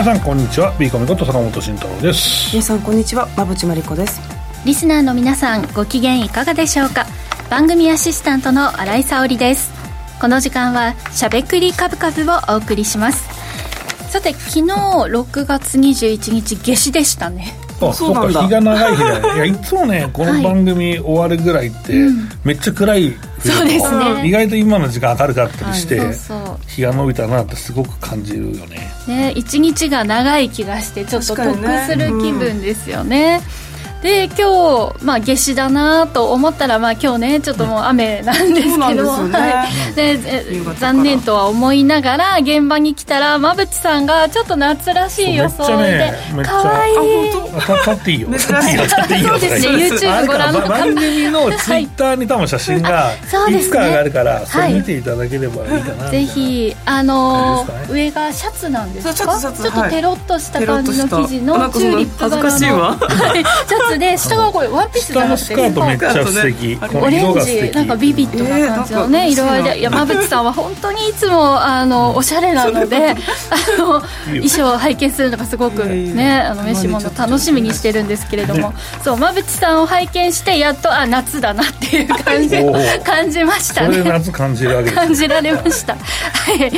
[0.00, 0.74] 皆さんこんにちは。
[0.78, 2.48] ビーコミこと坂本慎太郎です。
[2.54, 3.28] 皆さんこんにちは。
[3.36, 4.18] 馬淵真理子です。
[4.64, 7.04] リスナーの皆さんご機嫌いかがでしょうか？
[7.50, 9.70] 番組アシスタントの新井沙織です。
[10.18, 13.28] この時間はしゃべくりカブカブをお送りします。
[14.10, 17.52] さて昨日6月21日夏至でしたね
[17.88, 18.28] あそうか。
[18.28, 21.94] 日が長い日だ いやいつもねこの番組終わるぐらいって、
[22.44, 24.26] めっちゃ暗いそうですね。
[24.26, 26.58] 意外と今の時間明るかったりして、はい、そうそう。
[26.66, 28.90] 日が伸びたなってすごく感じるよね。
[29.06, 31.56] ね一日が長い気がしてちょっと得
[31.86, 33.40] する気分ですよね
[34.02, 39.94] で今日、まあ、夏至だなと思ったら、まあ、今日ねちょっともう雨なんですけど、はい。
[39.94, 40.18] で
[40.78, 46.92] 残念とは思いながら現場に来たら馬淵さんがちょっと夏らしい装いでかわい。
[46.94, 48.28] い立っていいよ。
[48.30, 49.30] 立っていいよ。
[49.30, 53.18] そうですね YouTube ご覧の番組のツイッターに多分写真がい
[53.60, 59.14] つか上がるからそれ見ていただければいいかなぜひあの上がシャツなんですか？
[59.14, 62.96] ちょっとテロッとした感じの生地のチューリップ柄のシャ
[63.88, 66.78] ツツで下がこれワンピースじゃなくてスカートめっちゃ素敵。
[66.96, 69.82] オレンジなんかビビッドな感じのね、色合いで。
[69.82, 73.14] 山口さんは本当にいつもあのおしゃれなので
[73.50, 82.56] あの衣装を拝見するのがすごくねあの飯物楽しみにしてるんですけれども、そう馬淵さんを拝見してやっとあ夏だなっていう感じ
[83.04, 84.02] 感じましたね。
[84.02, 85.94] 夏感じられ 感じられました。
[85.94, 85.98] は
[86.52, 86.72] い。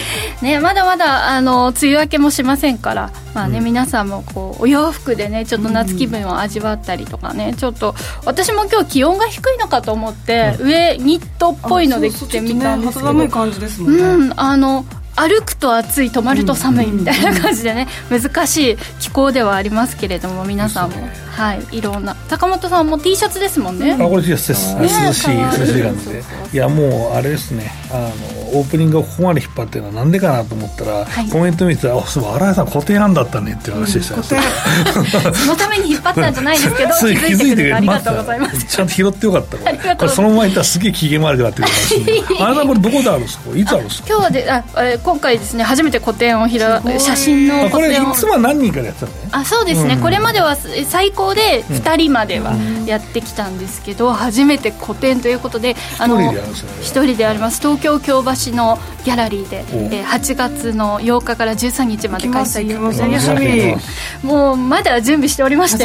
[0.44, 7.94] ねまだまだあの梅雨明けもしませんからまあね、皆さんもこうお洋服でねちょっと夏気分を味わったりりとかねちょっと
[8.25, 22.14] 私も今日気温が低いのかと思って、うん、上ニットっぽいので着てみたんですけど、ね、感じですもんね、うんあの歩くと暑い止まると寒いみたいな感じでね、難しい気候ではありますけれども皆さんも、はいいろんな。
[22.28, 23.92] 坂本さんも T シャツですもんね。
[23.92, 26.22] あこれ T シャツです、ね、涼しい涼しい感じで。
[26.53, 27.72] いやもうあれですね。
[27.91, 34.22] あのオープニングをここまで引っ張ってるのはなんでかなと思ったら、はい、コメント見てたら「あそう新井さん固定なんだったね」っていう話でした、うん、
[35.34, 37.04] そのために引っ張ったんじゃないですけど 気
[37.34, 38.64] づいてくれてありがとうございます。
[38.64, 39.56] ちゃんと拾ってよかった
[39.97, 40.08] これ。
[40.10, 41.64] そのままいったらすげえ機嫌悪く なってる
[42.38, 43.56] かあれこれどこであるんですか？
[43.56, 44.06] いつあるんですか？
[44.08, 44.62] 今日はであ
[45.02, 46.60] 今回ですね初めて個展を開
[47.00, 48.06] 写真の個展を。
[48.06, 49.28] これいつも何人かでやってたのね？
[49.32, 52.54] あそうですね、うん、これまでは最高で2人までは
[52.86, 56.32] やってきたんですけど、うん、初めて個展ということであの
[56.80, 57.60] 一人であります。
[57.60, 62.62] 東京京橋のギャラリーで、えー、8月の8日から13日まで開催。
[64.22, 65.84] もうまだ準備しておりまして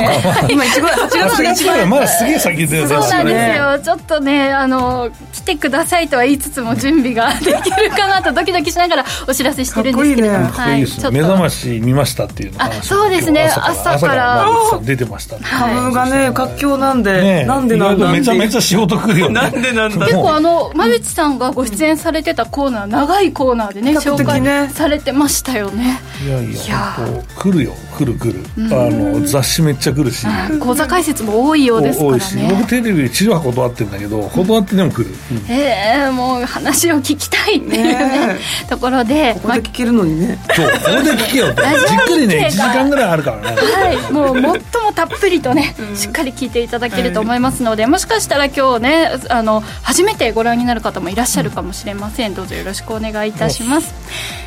[0.49, 3.79] 今1月8月のまだすげえ先でそうなんですよ。
[3.79, 10.81] ちょっとねあの来てくださいとは言いつつも準備ができるかなとドキドキしながらお知らせしてるんですけどはい、
[11.11, 13.45] 目覚まし見ましたっていうのあそうですね。
[13.45, 14.45] 朝から。
[14.83, 25.99] 出てました株がね活況なんでなんでなんだめちゃめちゃ仕事来るよなんでなんだ結構あの馬淵さんがご出演されてたコーナー長いコーナーでね紹介されてましたよね。
[26.25, 26.97] いやいや
[27.35, 28.45] 来るよ来る来る。
[28.57, 30.27] あの雑誌めっちゃ来るし。
[30.59, 32.55] 講座解説も多いようですからね。
[32.55, 35.15] 僕テレビで治療は断ってるんだけど断ってでも来る。
[35.49, 38.35] ええもう話を聞きたいっていうね
[38.69, 40.39] ところでここで聞けるのにね。
[40.55, 41.61] そうここで聞けよって。
[41.63, 43.55] じっくりね1時間ぐらいあるからね。
[43.57, 44.59] はいもう最も
[44.93, 52.35] たっぷりとねしっかり聞いていただけると思いますのでもしかしたら今日ねあの初めてご覧になる方もいらっしゃるかもしれません。
[52.35, 54.46] どうぞよろしくお願いいたします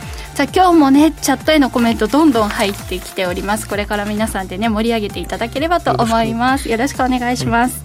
[0.33, 3.67] さあ今日もねチャットへのコメントどんどん入ってきております。
[3.67, 6.69] これから皆さんでね盛り上げていただければと思います。
[6.69, 7.83] よろしくお願いします、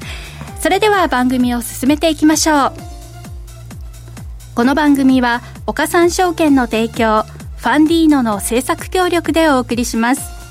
[0.61, 2.73] それでは番組を進めていきましょう。
[4.55, 10.46] この番組は岡三証券の提供ファンディーノの制作協力でお送りします。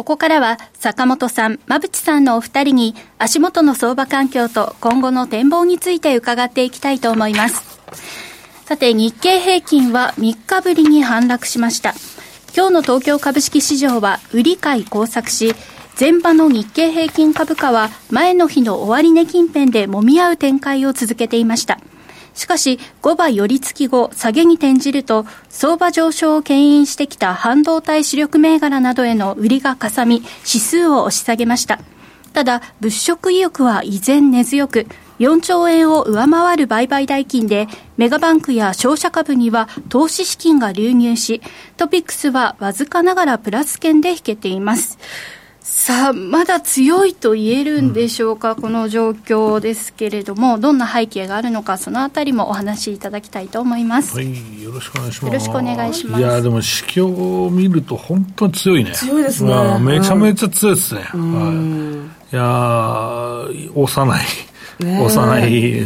[0.00, 7.62] ここからは坂本さん、馬淵さんのお二人に足元の相場環境と今後の展望について伺っていきたいと思います。
[8.64, 11.92] さて、日経平均は3日ぶりに反落しました。
[12.56, 15.54] 今日の東京株式市場は売り買い交錯し、
[16.00, 21.78] 前場の日経平均株価は前の日の終値近辺で揉み合う展開を続けていました。
[22.40, 31.80] しかし、5倍寄り付き後、下げに転じると、相場上昇を牽引してきた半導体主力銘柄などへの売りがかさみ、指数を押し下げました。
[32.32, 34.86] ただ、物色意欲は依然根強く、
[35.18, 41.42] 4兆円を上回る売買代金で、メガバンクや商社株には投資資金が流入し、
[41.76, 44.98] トピックスはわずかながらプラス圏で引けています。
[45.72, 54.16] さあ、まだ強いと言えるんでしょうか、うん、この状況ですけれども、どんな背景があるのか、そのあたりもお話しいただきたいと思います。
[54.16, 55.26] はい、よろしくお願いします。
[55.26, 56.20] よろしくお願いします。
[56.20, 57.06] いや、でも、市況
[57.46, 58.90] を見ると、本当に強いね。
[58.90, 59.54] 強いですね。
[59.54, 61.08] まあ、めちゃめちゃ強いですね。
[61.14, 62.34] うん、はい。
[62.34, 64.24] いや幼い。
[64.82, 65.84] 幼い。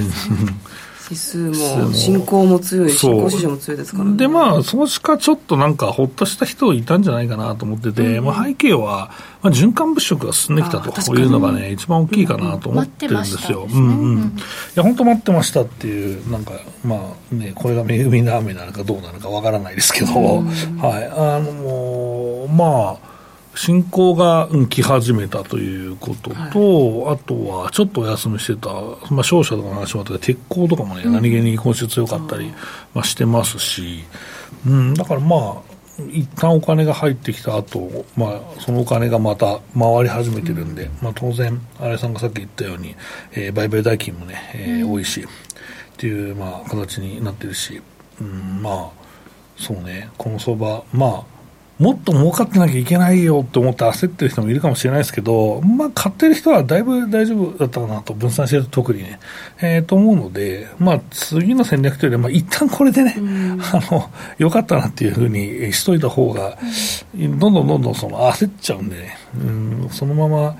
[1.04, 4.16] 指数も進行も強いし、新興市場も強いですからね。
[4.16, 9.10] で、まあ、投資家ちょっとなんか、ほっとした人いたんじゃないかなと思ってて、うん、まあ、背景は、
[9.42, 13.68] まあ、循環物色が進んできたというのがね、一番大きいかなと思ってるんですよ。
[13.70, 14.18] うんうん。
[14.20, 14.30] い
[14.74, 16.52] や、本当待ってましたっていう、なんか、
[16.82, 21.06] まあね、これが恵みの雨なのかどうなのかわからないですけど、はい。
[21.12, 23.13] あの、まあ、
[23.56, 28.70] 進行が来始めたということと、はい、あとはちょっとお休みしてた、
[29.12, 32.52] まあ、商社とかの話もあったけど、鉄鋼とかもね、うん、何気に今週強かったり、
[32.94, 34.04] まあ、してますし、
[34.66, 35.74] うん、だからまあ、
[36.10, 42.96] 一旦お金が入ってきた後、まあそのお金がまた回り始めてるんで、うん、まあ、当然、新井さんがさっき言ったように、
[43.32, 45.26] えー、売買代金もね、えー、多いし、っ
[45.96, 47.80] ていう、まあ、形になってるし、
[48.20, 48.90] うん、まあ、
[49.56, 51.33] そうね、この相場、まあ、
[51.78, 59.18] もっと儲かってなきゃいけないよって思って焦ってる人もいるかもしれないですけど、まあ、買ってる人はだいぶ大丈夫だったかなと、分散してると特にね、
[59.60, 63.16] えー、と思うので、まあ、次の戦略というよりは、まあ、一旦これでね、
[63.72, 66.56] あの、よかったなっていうふうにしといた方が、
[67.16, 69.38] どんどんどんどんその焦っちゃうんでね、う
[69.86, 70.56] ん、そのまま、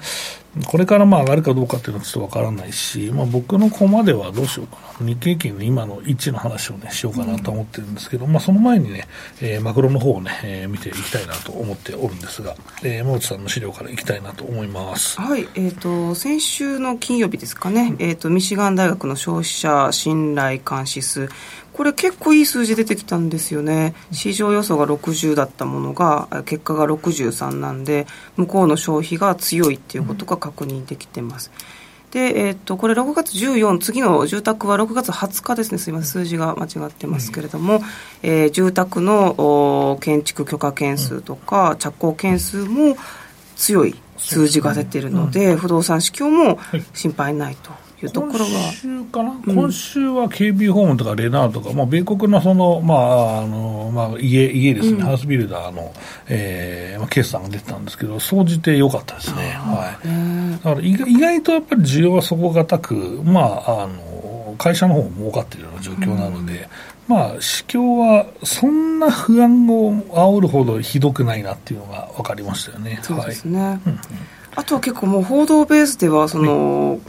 [0.67, 9.09] これからまあ上がるかどうかっていうのはちょっとわからないし、まあ、僕のコマではどうしようかな、日経金の今の位置の話をね、しようかなと思ってるんですけど、うん、まあ、その前にね、
[9.41, 12.55] えー、マクロの方をね、えー、見ていきたいなと思っておるんですが、
[12.85, 15.21] えー、内さんの資料からいきたいなと思います。
[15.21, 21.29] はい、え、ー、と、先週の金曜日ですかね、え、ー、と、ミシガン大学の消費者信頼監視数、
[21.75, 23.95] これ結構いい数字出てきたんですよね。
[24.13, 28.07] 市場予想が60だったものが結果が63なんで
[28.37, 31.51] 向こうの消費が強いっていうことが確認できてます、
[32.13, 35.79] で、えー、っとこれ6月14次の住宅は6月20日ですね。
[35.79, 37.83] すみません数字が間違ってますけれども、
[38.23, 42.97] えー、住宅の建築許可件数とか着工件数も
[43.57, 46.61] 強い数字が出てるので、不動産市況も
[46.95, 47.84] 心配ないと。
[48.05, 55.93] いうところが今週かな、うん、今週は KB ホームとかレナーとか、まあ、米国のその、まああのまあ、家家ですね、うん、ハウスビルダーの、
[56.29, 66.69] えーまあ、決算が出てたんですけど、総じて良かったですね、はい、だから意外とやっぱり需要は底堅く、まあ、あの会社の方も儲かっているような状況なので、
[67.09, 67.17] うん。
[67.17, 72.99] まあ、市況はそんな不安を煽るほどひどくないなっていうのが分かりましたよね。
[73.03, 73.81] そうですね、はい。
[73.87, 74.01] うんうん、
[74.55, 77.01] あとは結構もう報道ベースではその、はい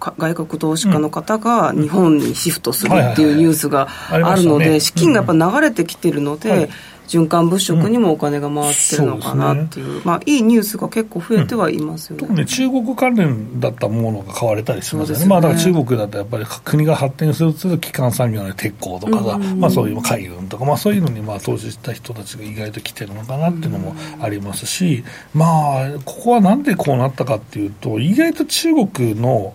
[0.00, 6.68] 外国投資家の方が日本にシフトするっていうニュースがあるので、資金がやっぱ流れてきてるので、
[7.06, 9.92] 循環物色にもお金が回ってるのかなっていう、うん。
[9.92, 15.28] うね、まあ、いいニュースが結構増えてはいますよね、うん、特に中国関連だったものが買われたりしますよね、ね。
[15.28, 29.54] まあ、だから中国だとやっぱり国が発展すると基幹産業の鉄鋼とかさ、うんうん、まあ、そういう海運とか、まあ、そういうのにまあ投資した人たちが意外と来てるのかなっていうのもありますし、まあ、ここはなんでこうなったかっていうと、意外と中国の、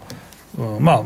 [0.57, 1.03] うん、まあ、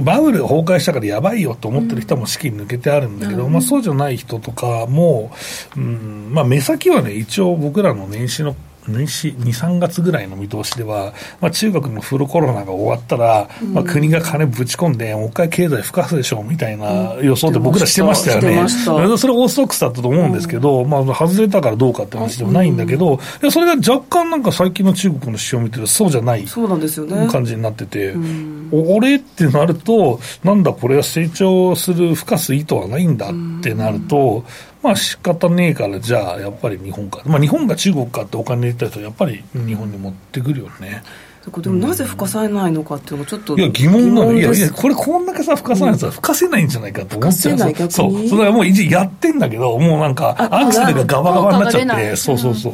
[0.00, 5.32] バブルが崩壊したからやばいよと思ってる人も資金抜けてあるんだけど、うん、まあ、そうじゃない人とかも、
[5.76, 6.30] うん。
[6.32, 8.56] まあ、目先はね、一応僕らの年始の
[8.88, 18.68] 年始2、3月ぐらいの見通しでは、まあ、中国のフルコロナが終わったら、うん、まあ、国が金ぶち込んで、もう一回経済吹かすでしょうみたいな予想で僕らしてましたよね。
[18.68, 28.14] それオーソドックスだったと思うんですけど、うん、まあ、外れたからどうかって話でもないんだけど、うん、それが若干なんか最近の中国の指標を見てるとそうじゃない感じになってて、
[28.72, 34.44] 俺ってなると、なんだこれは成長する、吹かす意図はないんだってなると、
[34.82, 41.02] まあ仕方ねえから、じゃあやっぱり日本か、まあ、日本が中国かってお金入れた人は、やっぱり日本に持ってくるよね。
[41.56, 44.32] でもなぜ吹かされないのかっていうのはちょっといや疑問なの。
[44.32, 47.58] いやいやこれこんだけさ吹かさないとさ、吹かせないんじゃないかと思っちゃう。
[47.90, 52.72] そうそれはもうやってんだけどもうなんかアクセルがガバガバになっちゃってそうそうそう。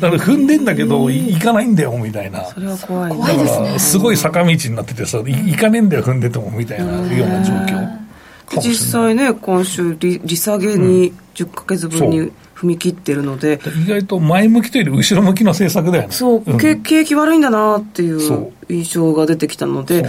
[0.00, 2.44] だから踏んでんだけど行かないんだよみたいな。
[2.46, 3.16] それは怖い。
[3.16, 8.07] だからすごい坂道になっててさ行かねえんだよ踏んでてもみたいなような状況
[8.56, 16.12] 実際ね、今週利、利下げに10か月分に踏み切ってるので、うん、意外と前向きというより後ろ向きの政策だよね。
[16.12, 20.08] そう、うん、景気悪いんだなっていう印象が出てきたので、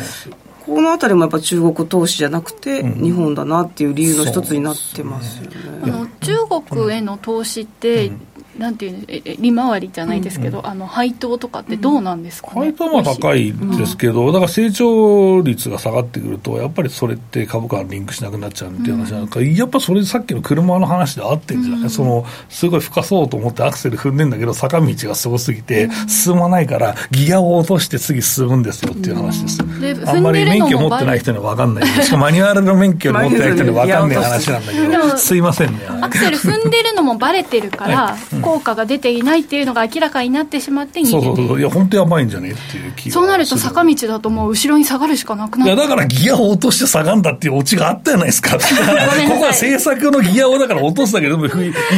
[0.65, 5.57] このあたりもやっぱ中国投資じゃなくて、日本だなっていう理由の一つになってますよね。
[5.83, 8.11] あの中国への投資って、
[8.59, 29.61] なんていう利回りじゃないですけど、うんうん、あの配当とかってどうなんですか、ね、配当は高いですけど、うん、だから成長率が下がってくると、やっぱりそれって株価がリンクしなくなっちゃうっていう話なんか、うん、やっぱそれさっきの車の話で合ってるんじゃない、うん、そのすごい吹かそうと思ってアクセル踏んでんだけど、坂道がすごすぎて、進まないから、ギアを落として次進むんですよっていう話です。
[30.05, 35.79] あんまり免許持ってない人には分かんない、しかもマニュアルの免許持ってない人には分かんない話なんだけど、すいませんね。
[36.01, 38.17] アクセル踏んでるのもばれてるから、
[38.49, 41.59] 効果が出ていないっていうのが明らかになってしまってそうそうそう。
[41.59, 48.57] いや本当やばいんじゃねっていう気がそうなると坂道だともう後ろに下がるしかなくなるいやだからギアを落として下がんだっていうオチがあったじゃないですか。
[48.57, 51.49] ここは政策のギアをだから落とすだけでもイ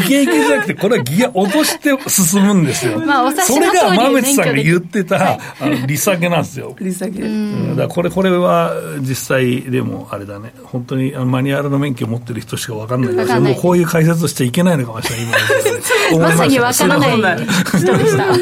[0.07, 6.75] ケイケじゃなくてこれはギア落として進むんですよ、まあ、それが馬淵さんが言ってた、はい、あの利下げなんですよ。
[6.79, 10.53] 利下げ、うん、だこれこれは実際でもあれだね。
[10.63, 15.41] 本当にマニュアルの免許を持ってる人しか分かんないけどもうこういう解説をしちゃいけないのかもしれない。
[16.13, 18.33] 今 まさに分からない人でした。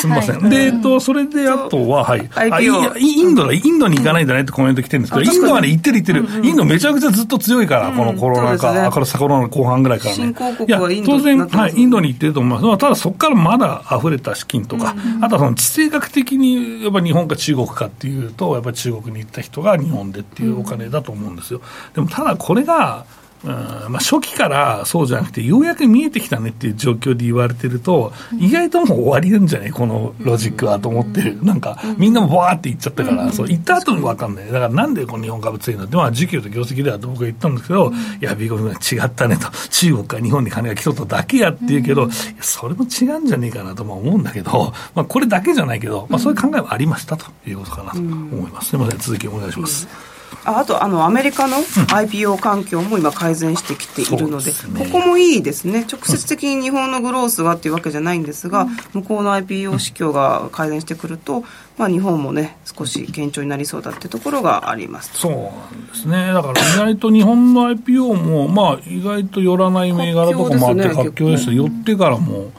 [0.00, 10.34] すみません、はい、で、えっと、それであとは、はい、あインドだ、インドに行かないんだねってコメント来てるんですけど、インドまで行ってる行ってる、インドめちゃくちゃずっと強いから、このコロナ禍、からコロナ後半ぐらいからね。
[10.66, 12.78] いや、当然、はい、インドに行ってると思います。
[12.78, 21.60] ただそこからまだ溢れた資金とか、あとはその地政学的にやっぱ日本か中国かっていうと、やっぱり中国に行った人が日本でっていうお金だと思うんですよ。
[21.94, 23.04] でもただこれが、
[23.44, 31.44] まあ、初期からそうじゃなくて、ようやく見えてきたねっていう状況で言われてると、意外ともう終わりなんじゃないこのロジックはと思ってる。
[31.44, 34.46] なんか、みんなもわーって言っちゃったから、そう、言った後に分かんない。
[34.46, 35.86] だからなんでこの日本株強いの？
[35.86, 42.08] って、まあ、時給と業績ではと僕は言ったんですけど、いや、ビゴルが違ったねと、中国から日本に金が来とっただけやって言うけど、
[42.40, 48.70] それも違うんじゃねえかなと思うんだけど、まあ、これだけじゃないけど、まあ、そういう考えはありましたということかなと思います。
[48.70, 50.11] すみません、続きお願いします。
[50.44, 55.86] ああとあのアメリカの IPO 環境も今改善してきているのでうんでね、ここもいいですね。
[55.90, 61.44] 直接的に日本のグロースがっていうわけじゃないんですが、うん、向こうの IPO 市況が改善してくると、
[61.78, 65.16] まあ、日本もね少し堅調になりそうだっていうところがあります。
[65.16, 65.38] そうな
[65.82, 66.32] んですね。
[66.32, 72.50] だから意外と日本の IPO もまあ意外と寄らない銘柄とかもあって活況です、ね、寄ってからも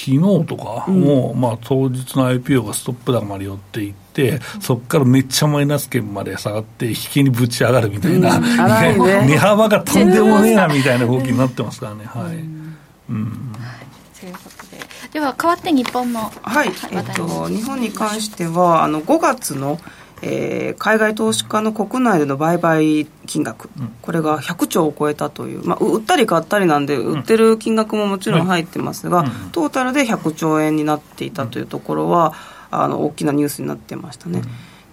[0.00, 8.42] 昨日とかも、うん、まあ、当日の IPO がストップ高まで寄っていって、そこからめっちゃマイナス圏まで下がって、引きにぶち上がるみたいな、うん。
[8.42, 12.04] ね、 値幅がとんでもねえなみたいな動きになってますからね。
[12.06, 12.36] はい、
[13.10, 13.52] うん。
[14.18, 14.80] ということで。
[15.12, 19.78] では変わって日本のはい、えっと、日本に関してはあの5月の
[20.22, 32.34] えー、海外投資家の国内での売買金額、うん、これが100兆を超えたという、まあ、売ったり買ったりなんで、売ってる金額ももちろん入ってますが、トータルで100兆円になっていたというところは、
[32.72, 34.42] あの大きなニュースになってましたね。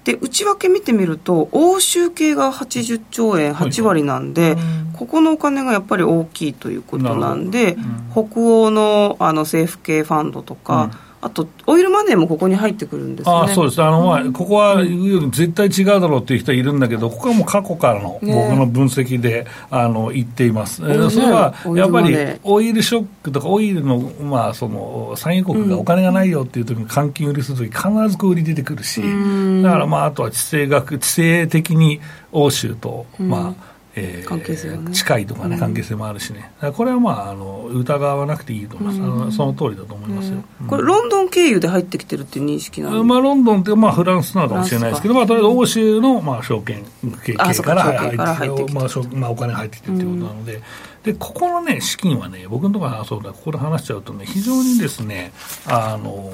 [0.04, 4.58] で内訳見てみると欧州系が80兆円8割なんで、はい、
[4.94, 7.76] ここのお金がやっぱり大きいということなんで、
[8.12, 10.92] 北欧のあの政府系ファンドとか、
[11.28, 13.84] あと、オイルマネーもここに入ってくるんです、ね、あそうです。
[13.84, 32.00] あの、まあ、ここは絶対違うだろうっていう人はいるんだけど、ここはもう過去からの僕の分析で、ね、あの言っています、ね、それはやっぱりオイルショックとか、オイルの,、まあその産油国がお金がないよっていう時に換金売りするとき、必ず売り出てくるし、だから、まあ、あとは地政学、地政的に
[32.32, 33.67] 欧州と、まあ、
[34.00, 46.86] えー、関係性ね、近いとかね、関係性もあるしね、これはまああの疑わなくていいと思います、うん、その通りだと思いますよ、うん、これ、ロンドン経由で入ってきてるっていう認識なの、まあ、ロンドンって、まあ、フランスなのかもしれないですけど、まあ、とりあえず欧州の、まあ、証券
[47.26, 50.62] 系から入ってきて、まあまあ、お金入ってきてるということなので。
[51.04, 55.32] でここのね、資金はね、僕のところはそうだ、ここで話しちゃうとね、非常にですね、
[55.66, 56.34] あの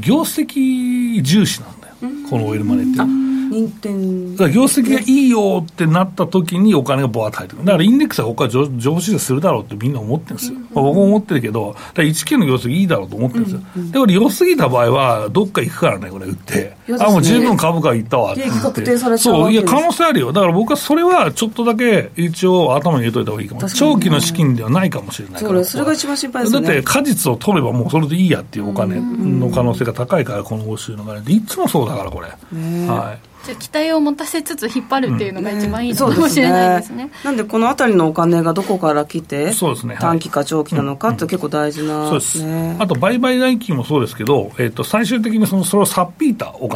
[0.00, 1.94] 業績重視なんだよ、
[2.28, 3.25] このオイルマネーって。
[3.48, 7.64] 認定だ業績がいいよってなった時にお金がぼわっと入ってくる。
[7.64, 10.58] だからインデックスはここは上上昇するだろうってみんな思ってるんですよ。
[10.58, 13.62] うん、まあ、僕も思ってるけど、だ19の業績いいだろうと思ってるんですよ。
[13.76, 16.75] うんうん、で、これ良すぎた場合は、どっか行くからね、これ売って。
[16.88, 18.32] ね、あ、もう十分株価いったわ。
[18.32, 20.32] って確定されそう、いや、可能性あるよ。
[20.32, 23.68] だから僕はそれはちょっとだけ一応頭に入れといた方がいいかも。
[23.68, 25.64] 長期の資金ではないかもしれないから。
[25.64, 26.66] それが一番心配ですね。
[26.66, 31.32] だって果実を取ればもうそれでいいやっていうお金の可能性が高いから、この欧州の金で。
[31.32, 32.28] いつもそうだから、これ。
[32.28, 33.36] はい。
[33.46, 37.04] じゃ期待を持たせつつ引っ張るっていうのが一番いいのかもしれないですね。
[37.04, 37.08] うん。
[37.08, 42.44] ね、なんでこの辺りのお金がどこから来てそうです、ね、短期か長期なのかって結構大事な、そうです。
[42.78, 46.75] あと売買代金もそうですけど、えー、と最終的にそのそれをさっぴいたお金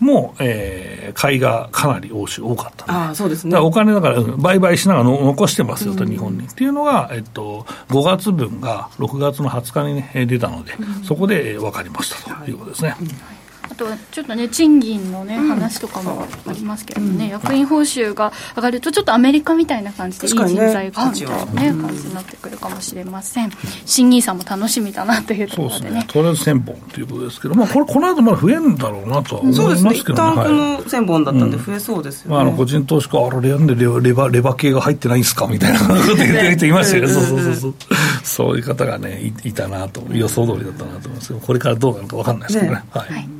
[0.00, 3.56] も、うん、えー、買いがかなり欧州多かったあそうですね。
[3.58, 10.72] お金だから売買しながらの残してますよと、日本に、っていうのが、えー、と5月分が6月の20日に、ね、出たので、
[11.04, 12.90] そこで分かりましたということですね。
[12.90, 13.39] はい
[13.80, 23.50] とちょっとね賃金のね、話とかもありますけどね、役員報酬が上がるとちょっとアメリカみたいな感じでいい人材がみたいなね感じになってくるかもしれません。
[23.86, 26.04] 新ニーサも楽しみだなというところでね。
[26.08, 37.06] とりあえず1000本ということですけど、まあ、これこの後まだ増えるんだろうなとは思いますけどね、一旦この1000本だったんで増えそうですよね、まあ、あの個人投資家あれやんでレバレバ系が入ってないんですかみたいなこと言って る人いましたよ。
[37.06, 37.74] ねそうそうそうそう。
[38.24, 43.39] そういう方がねいたなと予想通りだったなと思いますけどこれからどうなるか分かんないですけどね、はい、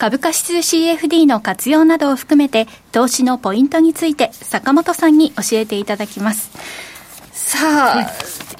[0.00, 6.50] 株価指数 CFD の活用などを含めて投資のポイントについて坂本さんに教えていただきます。
[7.32, 7.58] さ
[7.96, 8.10] あ、は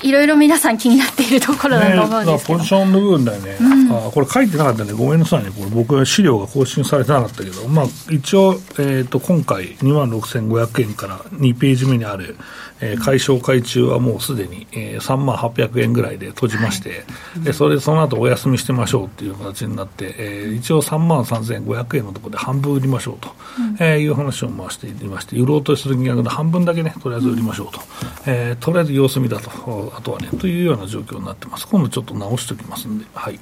[0.03, 5.51] い、いろいろ皆さん気になっているところだと思うんですけど、ね、ポジションの部分だよね、うん、あこれ書いてなかったねごめんなさいね。
[5.51, 12.37] これ僕は資料が更新されてなかったけど、まあ、一応、えーと、今回2万6500円から2ページ目にある
[12.81, 16.97] えー、解消会中はもうすでに、えー、3万800円ぐらいで閉じまして、は
[17.41, 27.81] い、でそれでその後お休みしてましょうっていう形になって、えー、一応3万3500円のところで半分売りましょうと、うん、えー、いう話を回していまして、売ろうとする金額の半分だけね、とりあえず売りましょうと、
[28.27, 29.51] えー、とりあえず様子見だと、
[29.97, 31.67] あとはね、というような状況になってます。
[31.69, 33.39] 今度ちょっと直しておきますんで、はい。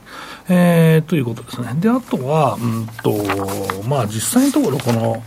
[0.49, 1.75] えー、ということですね。
[1.79, 3.15] で、あとは、うんと、
[3.89, 5.23] まあ実際のところ、この、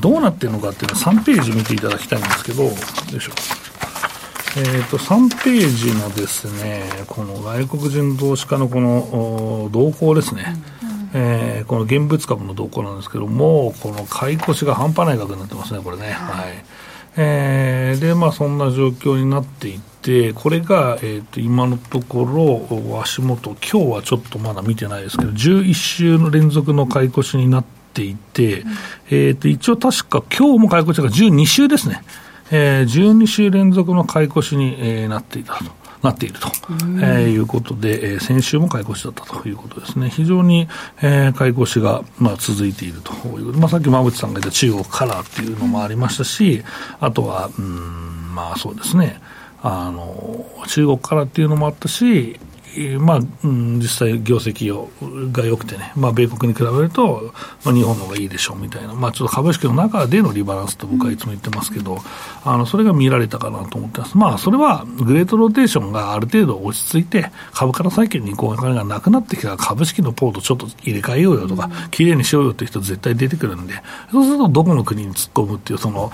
[0.00, 3.32] どうなってるのかっていうのは3ページ見ていただきたいんですけど、よいしょ。
[4.56, 16.12] えーと、3ページのですね、この外国人投資家のこの動向ですね、うん、えー、この現物株の動向なんですけども、この買い越しが半端ない額になってますね、これね。
[16.12, 16.64] はい、
[17.16, 28.70] えー、で、まあ、そんな状況になっていて、これが、えーと、今のところ、足元、今日はちょっとまだ見てないですけど、11週の連続の買い越しになってていて、うん、
[29.10, 32.02] えっ、と、一応確か今日も買い越しが12週ですね。
[32.50, 35.84] えー、12週連続の買い越しに、えー、なっていたと。
[36.04, 36.48] なっていると、
[37.00, 40.10] えー、いうことで、えー、先週も買い越しだったということですね。
[40.10, 40.68] 非常に、
[41.00, 46.62] えー、買い越しが、まあ、続いているということで、まあ、さっき馬淵さんが言った中国カラーっていうのもありましたし、
[47.00, 49.18] あとは、うん、まあそうですね、
[49.62, 52.38] あの、中国カラーっていうのもあったし、
[52.98, 54.90] まあ、うん、実際、業績を
[55.32, 57.32] が良くてね、まあ、米国に比べると、
[57.64, 61.98] まあ、日本の方がいいでしょうみたいな、まあ、ちょっと株式の中でのリバランスと僕はいつも言ってますけど、
[62.44, 64.16] あのそれが見られたかなと思ってます。
[64.16, 73.74] まあ、それはグレートローテーションがある程度落ち着いて、株から債券に行こうお金がなくなってきたら、株式のポートちょっと入れ替えようよとか、きれいにしようよって人絶対出てくるんで、
[74.10, 76.12] そうするとどこの国に突っ込むっていう、その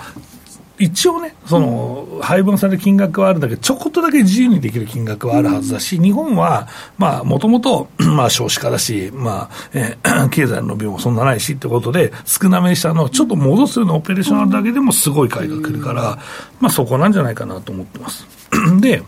[0.81, 6.67] 一応ね、その、配分される金額はあるんだけど、ちょこっとだけ自由にできる金額はあるはずだし、日本は、
[6.97, 16.17] まあ、もともと、 まあ、少子化だし、まあ、えー、 経済の伸びもそんなないしってことで、少なめにしたのをちょっと戻すようなオペレーションあるだけでもすごい買いが来るから、
[16.59, 18.25] まあ、そこなんじゃないかなと思ってます。
[18.81, 19.03] で、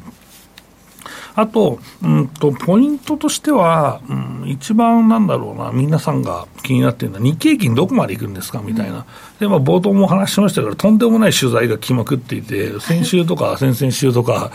[1.35, 9.05] あと、うんと、ポイントとしては、うん、一番なんだろうな、皆さんが気になっているのは、日経金どこまで行くんですかみたいな。
[9.39, 14.51] で、まあ、冒頭もお話ししましたけど、とんでもない取材が来まくっていて、先週とか先々週とか、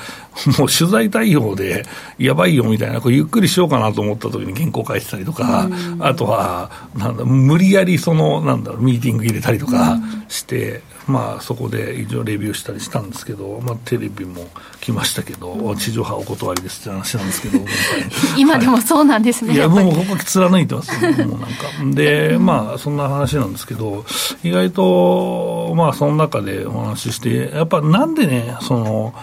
[0.58, 1.84] もう取材対応で、
[2.18, 5.68] やばいよみたいな、こうゆっくりしようかなと思った時に原稿書いてたりとか、
[6.00, 14.46] あとは、なんだ、無理やりその、なんだろう、ミーティング入れたりとかして、まあ、そこで一応レビューしたりしたんですけど、まあ、テレビも
[14.80, 17.58] 来ましたけど、うん、地上波お断りですって話なんですけど、
[18.36, 21.16] 今でもそうなんですね、はい、いや、もうここ貫いてますよ、もう。
[21.16, 21.46] なんか。
[21.94, 24.04] で、まあ、そんな話なんですけど、
[24.42, 29.14] 意外と、まあ、その中でお話しして、やっぱなんでね、その、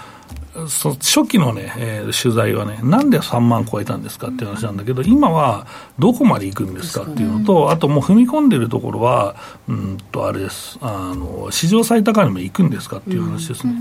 [0.67, 5.67] そ初期のね、えー、取材はね、なんで3万超えたんですかっていう話なんだけど、今は
[5.99, 9.35] どこまで行くんですかっていうのと、あともう踏み込んでるところは、
[9.67, 13.73] うんと、あれです、あの、史上最高値も行くんですかっていう話ですね。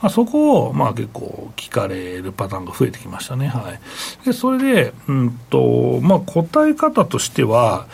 [0.00, 3.48] まあ、そこを、まあ結構聞かれるパターンが増えてきましたね。
[3.48, 4.24] はい。
[4.24, 7.86] で、それで、うんと、まあ答え方としては、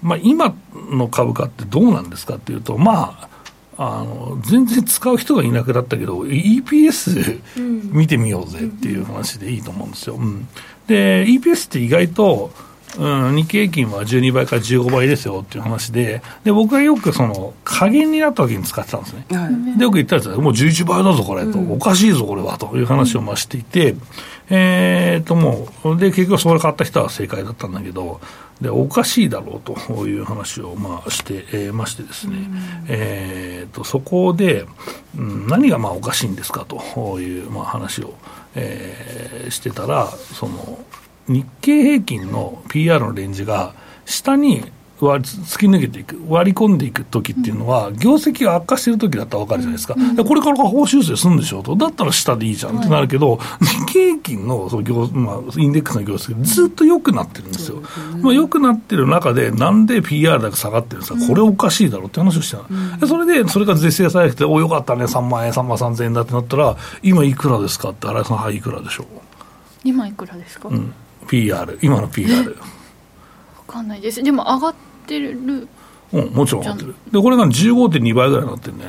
[0.00, 0.54] まあ今
[0.90, 3.29] の株価ってどうなんですかっていうと、まあ、
[3.82, 7.40] あの全然使う人がいなくなったけど、EPS
[7.90, 10.16] 見てみようぜっていう話でいいと思うんですよ。
[10.16, 10.46] うん、
[10.86, 12.52] で、EPS って意外と、
[12.98, 19.24] うん、日経平均は12倍から15倍ですよっていう話で、で僕はよくその加減になった時に使ってたんですね。
[19.30, 23.94] はい、でよく言ったんですよ、もう11倍だぞ、これと、うん、おかしいぞ、これはという話をましていて、
[24.50, 28.20] えー、ともう、で結局それ買った人は正解だったんだけど、
[28.60, 34.66] でおかしいだろうという話をまあして、えー、ましてですね、うん、えー、とそこで、
[35.16, 38.14] うん、何がまあおかしいんですかというまあ話を、
[38.54, 40.78] えー、してたら、その
[41.26, 44.64] 日経平均の PR のレンジが下に
[45.06, 57.82] 割突き抜けていく、割り込んでいくときっていうのは、業績が悪化してるときだったら分かるじゃないですか、うん、これから報酬制するんでしょうと、だったら下でいいじゃんってなるけど、日経平均のその業、まあ、インデックスの業績、ずっと良くなってるんですよ、
[58.22, 62.56] まあ、良くなってる中で、なんで PR だけ下がってるんですか、これおかしいだろうって話をして
[63.00, 69.06] た、それで、それが是正されて、およかったね、3万円、3万3000円だってなったら、今いくらですかって、新井さん、はい、いくらでしょう。
[69.84, 70.92] 今いくらですか、うん、
[71.28, 72.44] PR、今の PR。
[72.44, 72.54] 分
[73.66, 74.74] かんないです、でも上がっ
[75.18, 75.68] ってる
[76.12, 76.94] うん、もちろん上がってる。
[77.12, 78.84] で、これが15.2倍ぐらいになってるね。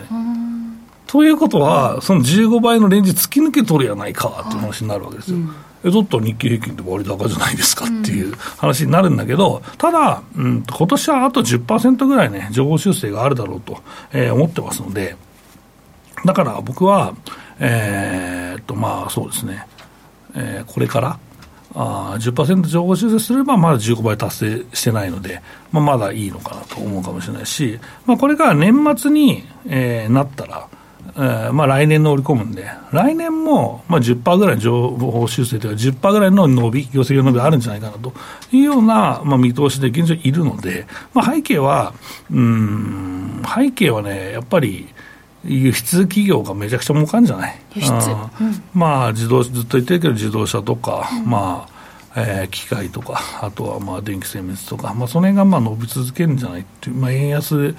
[1.08, 5.38] ということは、その15倍のレンジ突き抜けとるやないかっていう話になるわけですよ。
[5.84, 13.80] え、ちょっと日経平均って割高じゃないですかっていう話になるんだけど、ただ、うん、今年はあと10%ぐらいね、情報修正があるだろうと、
[14.14, 15.16] えー、思ってますので、
[16.24, 17.14] だから僕は、
[17.60, 19.68] えー、っと、まあそうですね、
[20.36, 21.20] えー、これから、
[21.74, 30.68] あ10%情報修正すれば、まだ15倍達成してないので、まあ、まだいいのかなと思うかもしれないし、まあ、これが年末に、えー、なったら、
[31.16, 38.14] えーまあ、来年の織り込むんで、来年も、まあ10%、ぐらいの情報修正というか、10%ぐらいの伸び、業績の伸びあるんじゃないかなと
[38.52, 41.94] いうような、まあ、見通しで現状いるので、まあ、背景は、
[42.32, 44.88] うん、背景はね、やっぱり、
[45.46, 47.60] 輸出企業がめちゃくちゃ儲かるんじゃない？
[47.76, 51.82] 輸出、うん、まあ自動ずっと言ってるけど自動車とか、うん、まあ
[52.14, 57.74] えー、機械とか、あとはまあ電気精密とか、まあ、その辺がまあ伸び続けるんじゃないっていう、まあ、円安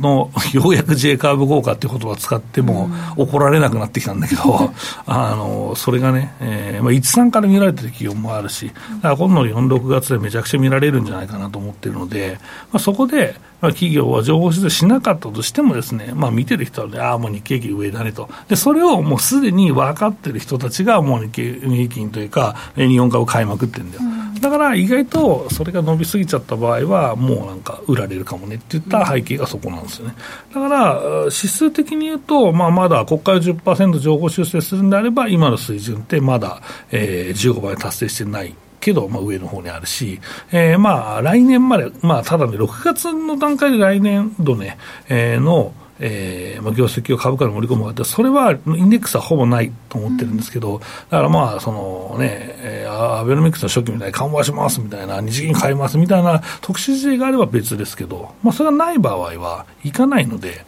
[0.00, 4.72] の ようやく J カーブ効果っていう言葉を使っても怒られなくなってきたんだけど、
[5.06, 12.38] あのそれがね、えーまあ、13から見られてる企業もあるし、だから今度の4、6月でめちゃくちゃ見られるんじゃないかなと思ってるので、
[12.72, 18.28] まあ、そこで、まあ、企業は情報修正しなかったとしてもですね、まあ、見てる人はね、ああ、もう日経平均上だねと。
[18.48, 24.02] で、それをもうすでに分かってる人たちがもう日経平均というか、日本株買いまくってるんだよ。
[24.04, 30.14] うん、だから意外とそれが伸びすぎちゃった場合は、もうなんか売られるかもねっていった背景がそこなんですよね。
[30.54, 40.20] だから、指数的に言うと、まあ、まだ国会10%情報修正するんであれば、今の水準ってまだ、えー、15倍達成してないけど、まあ、上の方にあるし、
[40.52, 44.76] えー、まあ来年まで、まあ、ただね、6月の段階で来年度ね、
[45.08, 50.80] えー、の、えーまあ、業績を株価に盛り込むかって、それはインデックスはほぼないと思ってるんですけど、
[51.10, 60.64] だからまあ、そのね、えー、アベノミクスの初期みたいに緩和しますみたいな、日銀買いますみたいな特殊事例があれば別ですけど、まあ、それがない場合はいかないので、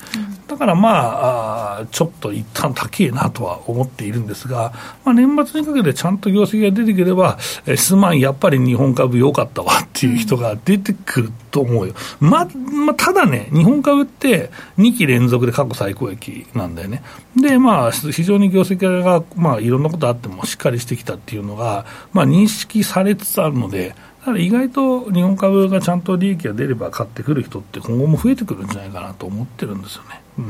[0.47, 4.73] だからまあ、あちょっと一旦高いなとは思っているんですが、
[5.05, 11.95] まあ、年末にかけてちゃんと業績が出てくれば、えー、すまん、やっぱり日本株良かったわっていう人が出てくると思うよ。
[12.21, 17.03] ま、まあ、ただね、日本株って2期連連続で過去最高益なんだよね。
[17.37, 30.21] で、まあ、非常に業績が、まあ、いろんなことあってもしっかりしてきたっていうのが、まあ、認識されつつあるので、だから意外と日本株がちゃんと利益が出れば買ってくる人って今後も増えてくるんじゃないかなと思ってるんですよね。
[30.39, 30.47] うん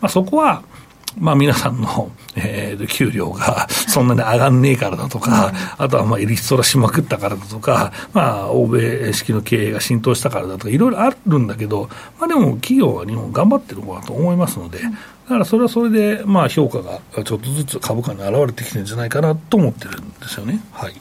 [0.00, 0.62] まあ、そこは
[1.18, 14.88] まあ、皆さんの、えー、給料が そんなに上がんねえからだとか、あとはまあリストラしまくったからだとか、まあ、欧米式の経営が浸透したからだとか、いろいろあるんだけど、まあ、でも企業は日本頑張ってる方だと思いますので、だ
[15.28, 20.60] からそれはそれで、まあ、評価がちょっとずつ株価に表れてきてるんじゃないかなと思ってるんですよね。
[20.72, 20.94] はい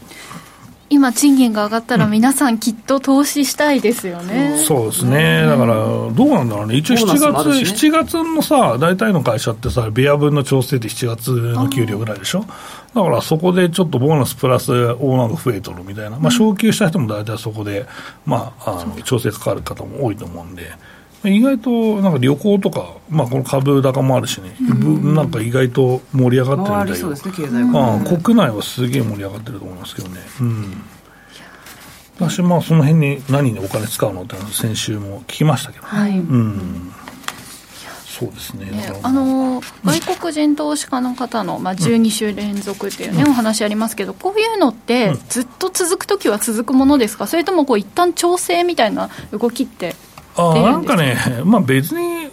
[0.93, 12.45] 今、賃金が上がったら、皆さん、きっと投資したいですよね、うん、そうですね、だから、どうなんだろうね、一応7月、ね、7月のさ、大体の会社ってさ、ベア分の調整って7月の給料ぐらいでしょ？
[12.93, 17.87] だからそこでちょっとボーナスプラスオーナーが増えとるみたいな、まあ、昇給した人も大体そこで、
[18.25, 20.71] まあ、あの調整かかる方も多いと思うんで。
[21.25, 30.19] 意外となんか旅行とか、まあ、この株高もあるしね、なんか意外と盛り上がってるみたいよ、そうですね、経済が、国内はすげえ盛り上がってると思いますけどね。
[30.41, 30.83] うん。
[32.19, 36.93] 私まあその辺に何にお金使うのって先週も聞きましたけど、はい、うん。
[38.05, 49.95] そうですね、ね、あの外国人投資家の方の、まあ、12週連続っていうね、うん、お話ありますけど、こういうのって、ずっと続くときは続くものですか、それともこう一旦調整みたいな動きって
[50.35, 51.15] あなんかね、
[51.45, 52.23] まあ、別に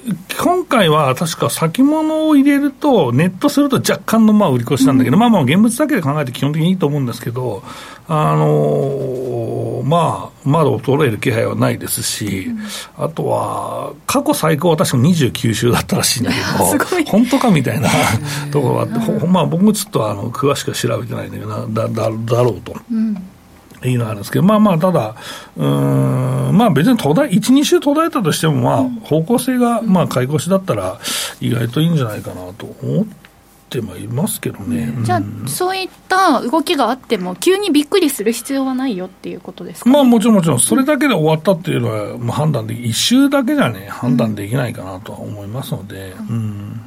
[0.40, 7.62] 今回は確か先物を入れると、ネットすると若干のまあ売り越しなんだけど、うん、まあまあ現物だけで考えて基本的にいいと思うんですけど、
[8.08, 17.90] あのー、まあ、まだ衰える気配はないですし、うん、あとは、過去最高は確か29週だったらし いんだけど、本当かみたいな
[18.50, 22.74] ところがあって、まあ僕もちょっとあの詳しくは調べてないんだけどだだだろうと。
[22.90, 23.22] うん
[23.84, 25.14] いいのあるんですけど、まあまあ、ただ、
[25.56, 30.98] うん、まあ別に途絶え、1、2週途絶えたとしても、まあ、方向性が、まあ、買い越しだったら、
[31.40, 33.06] 意外といいんじゃないかなと思っ
[33.70, 34.92] てはいますけどね。
[35.02, 46.80] じゃあ、そういった動きがあっても、急にびっくりする必要はないよっていうことですか、ね、まあもちろんもちろん、それだけで終わったっていうのは、まあ、判断でき、一周だけじゃね、判断できないかなとは思いますので、うん、うん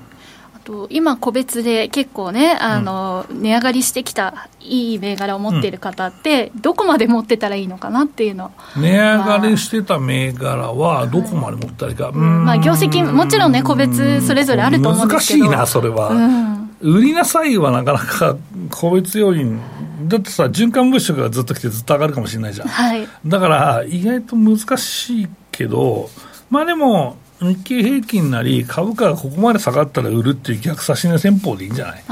[0.64, 8.52] と今、個別で結構ね、あの、うん、値上がりしてきたいい銘柄を持っている方って、うん、どこまで持ってたらいいのかなっていうの。
[8.78, 15.10] 値上がりしてた銘柄は、どこまで持ったらいいか、はい、まあ、業績、もちろんね、個別それぞれあると思うん。
[15.10, 16.10] ですけど難しいな、それは。
[16.10, 16.54] うん。
[16.82, 18.36] 売りなさいはなかなか
[18.70, 19.62] 個別要因、
[20.08, 22.68] だってさ、循環物色がずっと来てずっと上がるかもしれないじゃん。
[22.68, 26.10] はい、だから、意外と難しいけど、
[26.50, 32.04] まあでも、日経平均なり、株価がここまで下がったら売るっていう逆差し値戦法でいいんじゃない？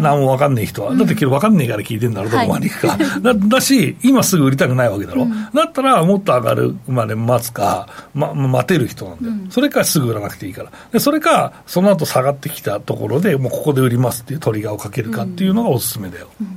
[0.00, 0.94] 何も分かんない人は。
[0.94, 2.98] だって分かんないから聞いてんだろ、どこまでいくか。
[3.20, 5.22] だだし、今すぐ売りたくないわけだろ。
[5.22, 10.72] うん、だったら、もっと上がるまで待つか、ま、待てる人なんだよ、うん、それかすぐ売らなくていいから。
[10.92, 16.28] でそれか、その後下がってきたところでもうここで売りますっていうトリガーをかけるかっていうのがおすすめだよ。
[16.40, 16.48] うん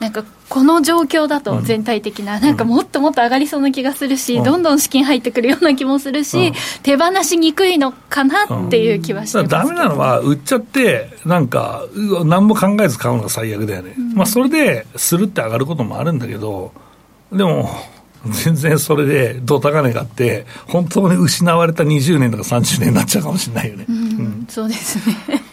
[0.00, 11.84] なんかこの状況だと全体的な、うん、なんかもっともっと上がりそうな気がするし、うん、どんどん資金入ってくるような気もするし、うん、手放しにくいのかなっていう気はしてます、だめなのは、売っちゃって、なんか、
[12.24, 16.72] 何も考えず買うのが最悪だよね、まあ、それでするって上がることもあるんだけど、
[17.32, 17.70] でも、
[18.30, 23.86] 全然それでど高値があって、本当に失われた20年とか30年になっちゃうかもしれないよね。
[24.48, 25.45] そうですねね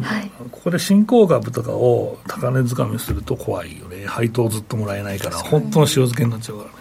[0.00, 6.79] はい、ここで新興株とかを高値掴みすると怖いよね、配当ずっともらえないから、本当の塩漬けになっちゃうからね。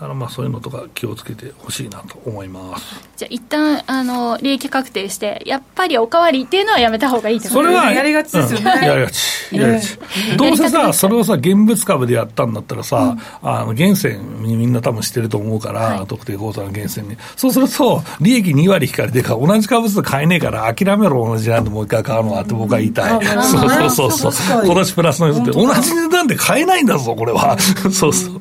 [0.00, 2.98] だからまあそういうのとか気をつけてほしいなと思います。
[3.18, 9.54] じゃあ一旦あの利益確定してやっぱりおかわりっていうのはやめた方がいいってことそれはやりがちですよね、うん、やりがち。
[9.54, 9.98] やりがち、
[10.38, 12.96] どうせさそれをさ現物株でやったんだったらさ、
[13.42, 14.16] うん、あの源泉
[14.48, 17.18] にみんな多分してると思うから、はい、特定口座の源泉に。
[17.36, 24.64] そうすると利益2割引かれてか同じ株数買えねえから諦めろ同じなんでもう一回買うのはって僕は言いたい、うん、そうそうそうそう。
[24.64, 28.39] 今年プラスのやつって同じ値段で買えないんだぞこれは、そうそう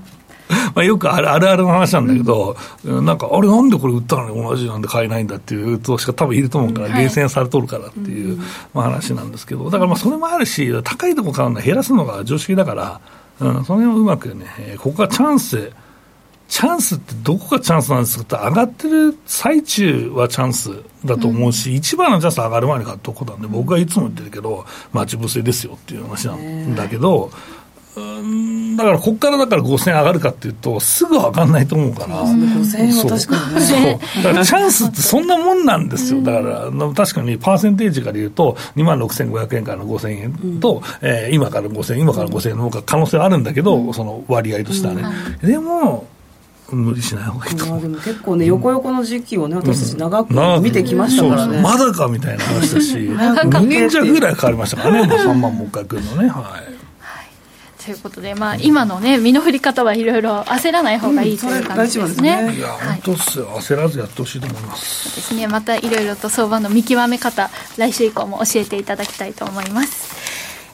[0.73, 8.39] まあよくあるあるの話なんだけど、うん、なんか、あれなんでこれ売ったのに同じなんで買えないんだっていう投資家多分いると思うから、厳選されとるからっていう、
[8.73, 12.99] まあ、話なんですけど、だからまあそれもあるし、高いとこ買うのは減らすのが常識だから、
[13.39, 14.45] うん、その辺をうまくね、
[14.79, 15.71] ここがチャンス、
[16.47, 20.71] チャンスってどこがチャンスなんですかって上がってる最中はチャンス
[21.05, 27.31] だと思うし、うん、一番のチャンス上がる前に買ったとこなんで、僕はいつも言ってるけど、待ち伏せですよっていう話なんだけど、
[28.79, 33.61] だから、ここからだから5000上がるかっていうと、すぐ上がんないと思うから、5000円は確かにね。
[33.61, 34.23] そう。
[34.23, 45.03] だからチャンスってそんなもんなんですよ、だから確かにパーセンテージから言うと、2万6500円からの5000円と、うん、えー、今から5000円、今から5000円の方が可能性はあるんだけど、うん、その割合としてはね。
[45.41, 46.07] うん、でも
[46.71, 56.29] 無理しない方がいいと思う、でも結構ね、横横の時期をね、私たち長く見てきましたからね、まだかみたいな話だし、2年弱ぐらいかかりましたからね、3万もう一回来るのね。
[56.29, 56.88] はい
[57.83, 62.39] ということで、まあ、今のね、身の振り方はいろいろ焦らない方がいいという感じですね。
[62.43, 65.15] うん、すねいや、本当っすよ、焦らずやってほしいと思います。
[65.15, 70.09] ですね、またいろいろと相場の見極め方、来週以降も教えていただきたいと思います。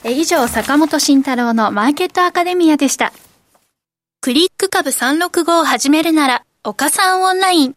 [0.04, 3.14] え以上、坂本慎太郎のマーケットアカデミアでした。
[4.22, 7.76] クリック株365を始めるなら、岡さんオンライン。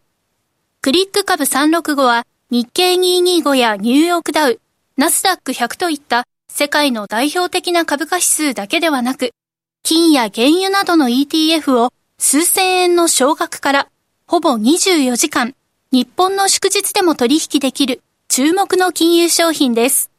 [0.81, 4.59] クリック株365は、日経225やニューヨークダウ、
[4.97, 9.31] ナスダック100といった世界の代表的な株価指数だけではなく、
[9.83, 13.87] 金や原油などの ETF を数千円の少額から
[14.27, 15.55] ほぼ24時間、
[15.91, 20.11] 日本の祝日でも取引できる注目の金融商品です。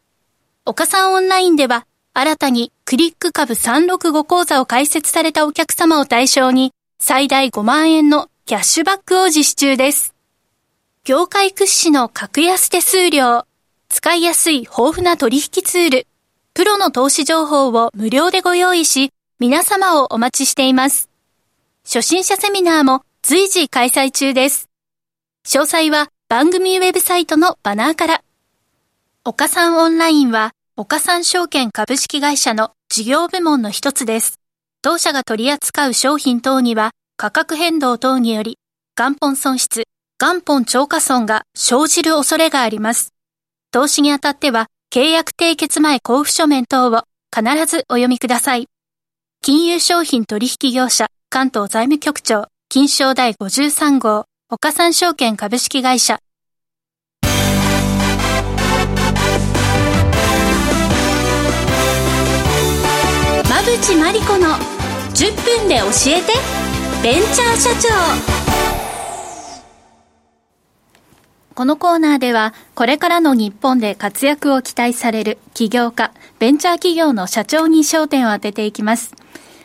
[0.65, 10.15] 岡さんオンラインでは、新たにクリック株365講座を開設されたお客様を対象に、最大5万円のキャッシュバックを実施中です。
[11.05, 13.47] 業界屈指の格安手数料、
[13.89, 16.07] 使いやすい豊富な取引ツール、
[16.61, 21.09] プロの投資情報を無料でご用意し、皆様をお待ちしています。
[21.85, 24.69] 初心者セミナーも随時開催中です。
[25.47, 28.23] 詳細は番組ウェブサイトのバナーから。
[29.25, 34.39] 岡三オンラインは、岡三証券株式会社の事業部門の一つです。
[34.83, 38.59] 当社が取り扱う商品等には、価格変動等により、
[38.99, 39.85] 元本損失、
[40.21, 43.15] 元本超過損が生じる恐れがあります。
[43.71, 48.67] 投資にあたっては、契約締結前交付書面等を必ずお読みください。
[49.41, 56.19] 金融商品取引業者関東財務局長金賞第53号岡三証券株式会社
[63.45, 64.57] 馬淵真理子の
[65.15, 66.33] 10分で教えて
[67.05, 68.90] ベンチャー社長
[71.61, 79.15] このコーナーでは、これからの日本で活躍を期待される起業家、ベンチャー企業の社長に焦点を当てていきます。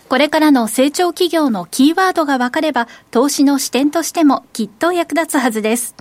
[0.09, 5.95] これからの成長企業のキーワードが分かれば、投資の視点としてもきっと役立つはずです。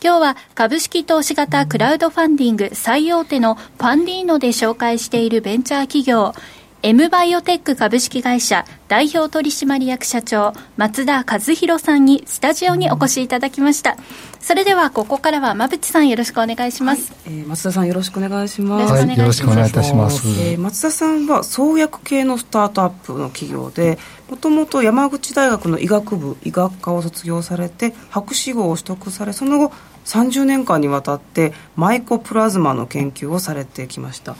[0.00, 6.34] 今日は株式投資型クラウドファンディング最大手のファンディーノで紹介しているベンチャー企業、
[6.84, 13.96] M バイオテック株式会社代表取締役社長松田和弘さんにスタジオにお越しいただきました。
[14.42, 29.72] それではここからは馬淵さんよろしくお願いします、はい、えー、松田さんよろしくお願いします、はい、よろしくお願いいたします、えー、松田さんは創薬系のスタートアップの企業でもともと山口大学の医学部医学科を卒業されて博士号を取得されその後
[30.06, 34.34] 30年間にわたってマイコプラズマの研究をされてきました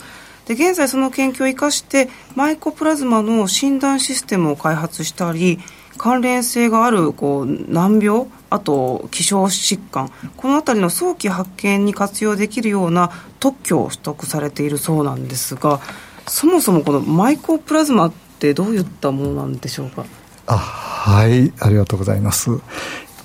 [0.47, 5.59] で現在その研究を生かしてマイコプラズマの診断システムを開発したり
[5.99, 15.81] 関連性があるこう難病あと希少疾患この辺りの早期発見に活用できるような特許を取得されているそうなんですが
[16.27, 20.05] そもそもこのマイコプラズマってどういったものなんでしょうか？
[20.47, 22.51] あはいありがとうございます。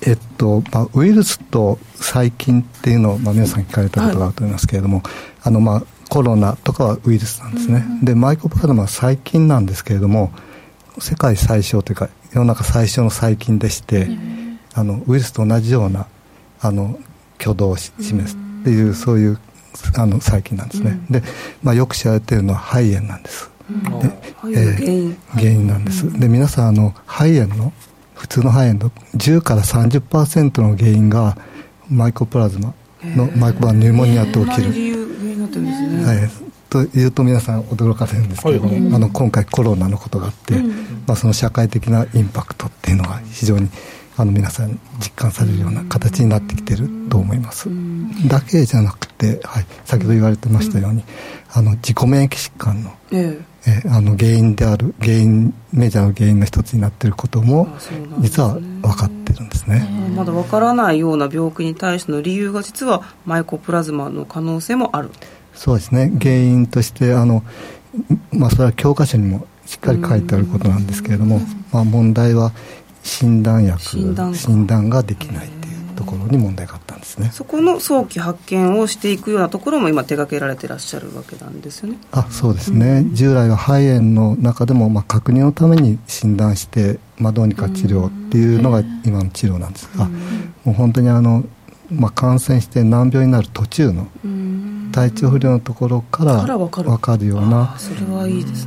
[0.01, 5.06] えっとまあ、ウイルスと細菌っていうのを、まあ、皆さん聞かれたことがあると思いますけれども、はい、
[5.43, 10.32] あのまあコロナとかはウイルスなんですね、うん、でマイコプラズマは細菌なんですけれども
[11.00, 16.08] 世界最小というか世の中最小の細菌でして、うん、あのウイルスと同じような
[16.62, 17.00] あの
[17.39, 19.39] 挙動を示すっていう、うん、そういう
[19.96, 21.22] あの細菌なんですね、で、
[21.62, 24.10] まあ、よく知られているのは肺炎なんです、で
[24.46, 25.67] えー、原因。
[25.67, 27.72] なんです、で皆さんあの肺炎の
[28.15, 31.38] 普通の肺炎の10から30%の原因が
[31.89, 35.07] マイコプラズマのマイコプラニューモニアと起きる
[35.48, 36.06] ってるんですね。
[36.06, 36.30] はい、
[36.70, 38.96] というと皆さん驚かせるんですけども、はい。
[38.96, 40.70] あの今回コロナのことがあって、うん、
[41.08, 43.70] まあ、その社会的なインパクトっていうのが非常に
[44.18, 51.04] あの皆さん実感されるような形になってきてると思います、うん、だけじゃなくて、はい、先ほど言われてましたように、
[51.52, 52.92] あの自己免疫疾患の,、
[53.67, 57.67] ええあの原因である原因メジャーの原因の一つになっていることも、
[58.19, 65.12] 実は分かってるんですね、まだ分からないような病気に対しての理由が実はマイコプラズマの可能性もある。
[65.53, 66.12] そうですね。
[66.21, 67.43] 原因としてあの、
[68.32, 71.41] まあ、それは教科書にもしっかり書いてあることなんですけれども、
[71.73, 72.53] まあ、問題は
[73.03, 75.57] 診断薬診断ができない
[76.08, 76.98] ころに問題があったん。
[77.00, 81.98] ですねそこの早期発見をしていくようなところも今手掛けられてらっしゃるわけなんですよね。
[82.12, 89.89] あそうですね、うん、従来は肺炎の中でもまあ確認のために診断して、まあ、どうにか治療っていうのが今の治療なんです。
[89.98, 90.12] が、うん、
[90.65, 91.43] もう本当にあの、
[91.89, 94.67] まあ、感染して難病になる途中の、うん。
[94.91, 97.28] 体調不良のところから分かる。
[97.28, 97.76] ような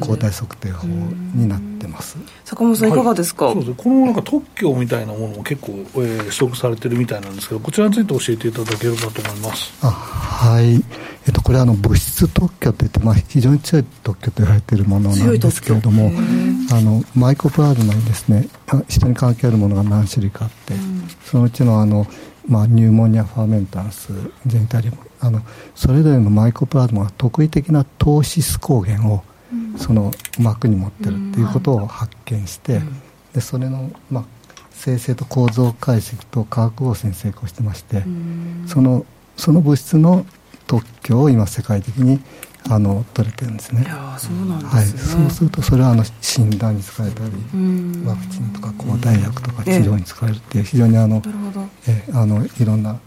[0.00, 2.16] 抗体測定法になってます。
[2.44, 2.92] 坂本さんい。
[2.92, 9.72] かがですか、はい、そうですこのなんか特許みたいなものも結構、えー、取得されてるみたいなんですけどこちらについて教えていただければと思います。
[9.82, 16.10] あはい、えっと、これはあの物質特許といって、まあ、非常に強い特許と言われているものなんですけれども
[16.72, 18.48] あのマイコプラズマにですね
[18.88, 22.06] 人に関係あるものが何種類かあって、うん、そのうちのあの
[22.48, 24.12] まあ、ニューモニアファーメンタンス
[24.46, 25.42] ジェニタリウムあの
[25.74, 29.22] それぞれのマイコプラズマが特異的な糖質抗原を
[29.76, 32.80] その膜に持ってるっていうことを発見して、
[33.34, 34.24] でそれの、まあ、
[34.70, 38.04] 生成と構造解析と化学合成に成功してまして、
[38.66, 39.04] その
[39.36, 40.24] その物質の
[40.66, 42.20] 特許を今世界的に
[42.68, 43.84] あの取れてるんですね。
[44.18, 47.30] そうはい、そうするとそれはあの診断に使えたり、
[48.04, 51.22] ワクチンとか抗体薬とか治療に使えるっていう非常にあの、
[51.88, 52.98] えあのいろんな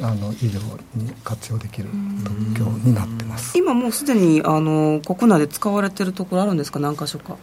[0.00, 0.60] あの医療
[0.94, 1.88] に活用できる
[2.22, 3.56] 特許になってます。
[3.56, 6.78] 今もうすでにあの国内で使われてるところあるんですか？
[6.78, 7.36] 何箇所か。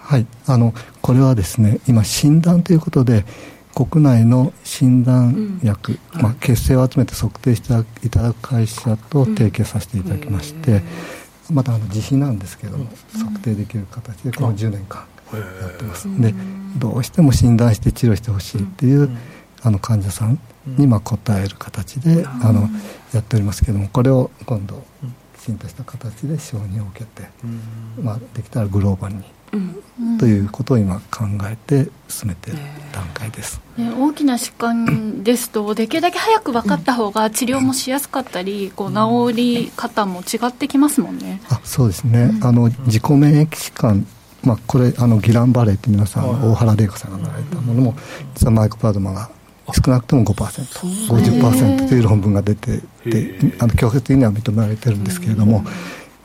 [0.00, 0.26] はい。
[0.46, 3.24] あのこれはですね今診断ということで
[3.74, 10.82] 国内の診断薬、うん、まあ、血清を集めて測定していただく会社と提携させていただきまして、
[11.50, 16.34] うん、またあの自費なんですけども、うん、測定できる形でこの10年間やってます、で
[16.76, 19.08] どうしても診断して治療してほしいっていう、
[19.62, 22.68] あの患者さんにまあ応える形で、あの
[23.14, 24.82] やっておりますけどもこれを今度
[25.38, 27.28] きちんとした形で承認を受けて、
[28.00, 29.24] まあ、できたらグローバルに
[30.18, 32.58] ということを今考えて進めている
[32.92, 44.06] 段解です、ね、大きな疾患ですとできるだけ早く分かった方が治療もしやすかったり、こう治り方も違ってきますもんね、あそうですね、うん、あの自己免疫疾患
[44.42, 47.94] まあ、これあのギランバレーって皆さん、大原玲子さんがなられたものも
[48.34, 49.30] 実はマイコプラズマが
[49.72, 55.64] 少なくとも 5%50% という論文が出ててあの強制的には認められてるんですけれども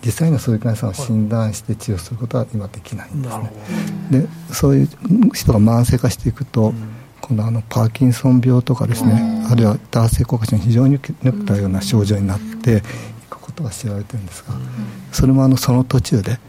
[0.06, 3.52] 実際にはそういう患者さんを診断して治療することは今できないんですね。
[4.12, 4.90] でそういう
[5.34, 6.74] 人が慢性化していくと、
[7.22, 12.82] 今度あのパーキンソン病とかですね、あるいは男性硬化症に非常にネクたような症状になってい
[13.30, 14.54] くことが知られてるんですが、
[15.12, 16.40] それもあのその途中で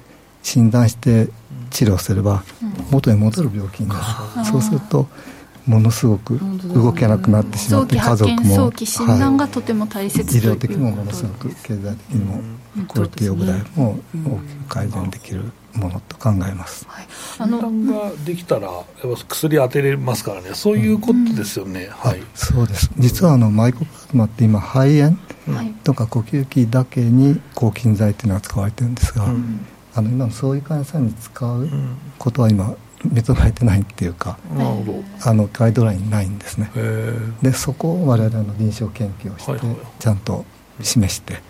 [0.42, 1.28] 診断して
[1.70, 2.44] 治療すれば
[2.90, 3.96] 元に戻る病気にな
[4.36, 5.08] る、そうすると
[5.68, 6.38] ものすごく
[6.74, 12.40] 動けなくなってしまって家族も早期診断がとても大切、はい、医療的にもものすごく経済的にも
[12.88, 15.42] クオリティオブライフも大きく改善できる
[15.74, 17.06] ものと考えます、はい、
[17.36, 18.70] 診断ができたら
[19.28, 20.54] 薬当てれますからね。
[20.54, 22.22] そういうことですよね、うん、はい。
[22.34, 22.90] そうです。
[22.98, 25.16] 実はあのマイコプラズマって今肺炎
[25.84, 29.66] とか呼吸器だけに抗菌剤っていうのが使われてるんですが、うん。
[29.94, 31.68] あの今のそういう患者さんに使う
[32.18, 32.74] ことは今
[33.06, 34.38] 認められてないっていうか、
[35.22, 36.70] あのガイドラインないんですね。
[37.42, 39.60] でそこを我々の臨床研究をして、
[39.98, 40.44] ちゃんと
[40.82, 41.40] 示して、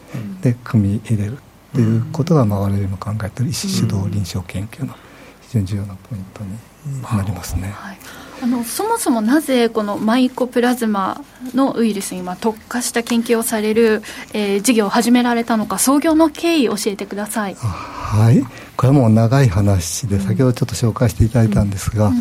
[0.43, 1.41] で組み入れるっ
[1.75, 4.95] ていうことが、まあ、我々の考えている医師主導臨床研究の
[5.43, 7.69] 非常に重要なポイントになりますね。
[7.75, 7.99] はい。
[8.41, 11.23] あのそもそもなぜこのマイコプラズマ
[11.55, 17.55] のウイルスに今特化した研究をされる、えー、事業を始められたのか創業の経緯教えてください。
[17.57, 22.13] はいこれはもう長い話で先ほどちょっと紹介していただいたんですが、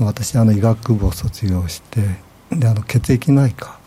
[0.00, 2.00] 私あの医学部を卒業して
[2.50, 3.78] であの血液内科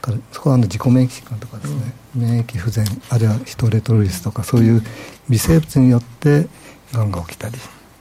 [0.00, 4.82] からそこはあの自己免疫疾患とかですね、うん、免疫不全あるいはヒトレトロリスとかそういう
[5.28, 6.46] 微生物によって
[6.94, 7.56] がんが起きたり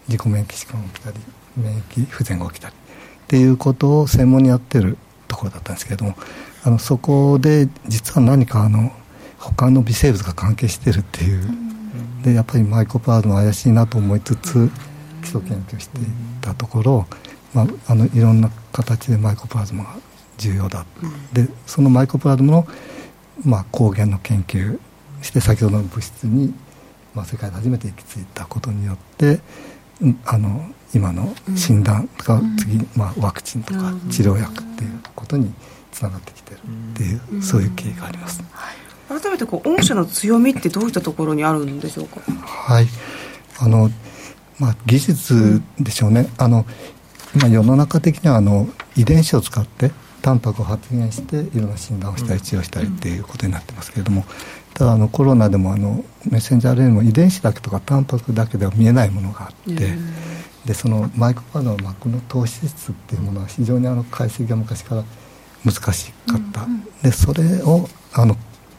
[0.08, 1.18] 自己免疫疾患が起きたり
[1.58, 4.98] 免疫不全が起きたりっていうことを専門にやってる
[5.28, 6.16] ところだったんですけれども
[6.64, 8.94] あのそこで実は何かあの
[9.40, 11.67] 他の微生物が関係してるっていう、
[12.24, 14.70] でやっぱりマイコパードも怪しいなと思いつつ
[15.22, 16.06] 基礎研究していっ
[16.42, 17.06] たところ、
[17.54, 19.96] まあ、あのいろんな形でマイコプラズマが
[20.38, 20.86] 重要だ、
[21.34, 22.68] でそのマイコプラズマの、
[23.44, 24.80] まあ、抗原の研究
[25.22, 26.54] して先ほどの物質に、
[27.14, 29.42] まあ、世界で初めて行き着いたことによって
[30.26, 35.52] あの今の診断が次、まあ、ワクチンとか治療薬っていうことに
[35.92, 36.62] つながってきてるっ
[36.96, 38.44] ていう、そういう経緯があります、
[39.08, 42.20] 改めてこう御社の強みってどういったところにあるんでしょうか？
[42.42, 42.88] はい。
[43.60, 43.90] あの、
[44.60, 46.28] まあ、技術でしょうね。
[46.38, 46.66] あの
[47.36, 49.92] 今世の中的にはあの遺伝子を使って
[50.22, 54.26] タンパクを発現していろんな診断をしたり治療したりっていうことになってますけれども、
[54.74, 59.94] ただあのコロナでもあのメッセンジャー RNA も遺伝子だけとかタンパクだけでは見えないものがあって、
[60.66, 65.04] でそのマイクロパーの膜の糖質質っていうものは非常にあの解析が昔から
[65.64, 66.68] 難しかった、
[67.04, 68.36] でそれをあの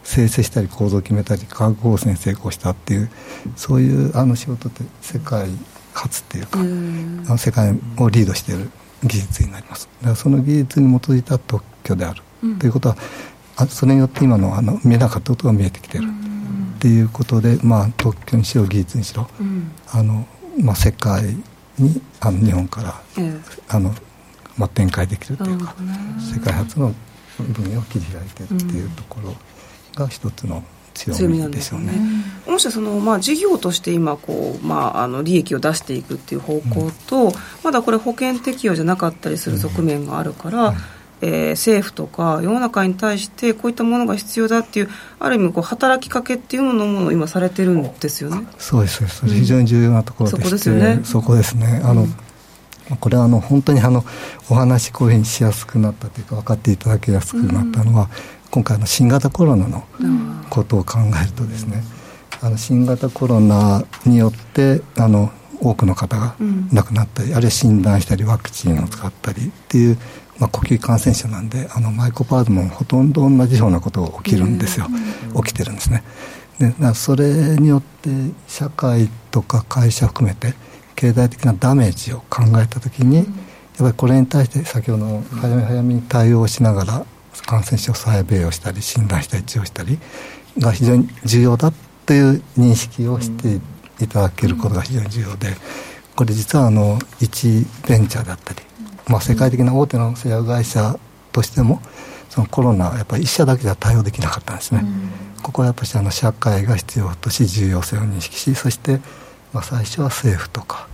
[0.09, 3.11] 生成したり構造を決めたり化学合成に成功したっていう
[3.57, 5.51] そういうあの仕事って世界
[5.93, 8.71] 初っていうか、うん、あの世界をリードしている
[9.05, 9.87] 技術になります。
[9.99, 12.97] だからその技術に基づいた特許である、うん、ということは
[13.57, 19.29] あそれによって今のあの見えなかったことが見えてきてる、っていうことで、まあ、特許にしろ技術にしろ、
[19.89, 20.27] あの
[20.59, 21.37] まあ、世界
[21.79, 23.03] にあの日本から、
[23.69, 23.93] あの
[24.57, 25.75] まあ、展開できるというか、
[26.19, 26.95] 世界初の
[27.53, 29.35] 分野を切り開いてるっていうところ
[29.99, 30.63] が一つの
[30.95, 31.93] 強みでしょうね。
[32.47, 37.33] もしその、まあ、事業として今こう、まあ、あの利益を出していくっていう方向と、うん、
[37.63, 40.77] まだこれ保険適用じゃなかったりする側面があるから、うん。
[41.21, 44.89] えー、政府とか世の中に対してこういったものが必要だっていう
[45.19, 48.47] ある意味こう働きかけっていうものも今されてるんですよね。
[48.59, 51.01] そうですそれ非常に重要なところでうん、そこですよね。
[51.05, 51.81] そこですね。
[51.85, 54.05] あの、うん、これはあの本当にあの
[54.49, 58.09] お話こういうふうにしやすくなったというか分かっていただきやすくなったのは、うん、
[58.51, 59.85] 今回の新型コロナの
[60.51, 61.83] ことを考えるとですね、
[62.41, 65.31] あの新型コロナによってあの
[65.61, 66.37] 多くの方が
[66.73, 69.99] 亡くなったり、あるいは診断したりワクチンを使ったりっていう
[70.39, 74.87] まあ、呼吸感染症なんであのマイコパーズもほとんど同じようなことが起きるんですよ、
[75.45, 76.05] 起きてるんですね。
[76.59, 78.11] でそれによって
[78.47, 80.55] 社会とか会社含めて
[80.97, 83.27] 経済的なダメージを考えた時に、やっ
[83.79, 87.07] ぱりこれに対して先ほどの早め早めに対応しながら
[87.43, 89.99] 感染症再米をしたり診断したり治療したり
[90.59, 91.75] が非常に重要だっ
[92.07, 93.61] ていう認識をして
[94.05, 95.49] いただけることが非常に重要で
[96.17, 98.69] これ実はあの一ベンチャーだったり
[99.09, 100.99] まあ、世界的な大手の製薬会社
[101.33, 101.81] としても
[102.29, 104.87] そのコロナやっぱり一社だけでは対応できなかったんですね、う
[105.41, 109.01] ん、ここはやっぱりあの社会が必要とし重要性を認識しそして、
[109.53, 110.89] まあ、最初は政府とか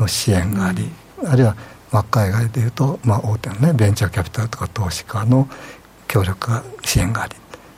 [0.00, 0.90] の支援があり、
[1.22, 1.56] うん、あるいは
[1.92, 5.48] まあ、海外でいうと、まあ、大手のねベンチャーキャピタルとか投資家の
[6.10, 7.36] 協力が支援があり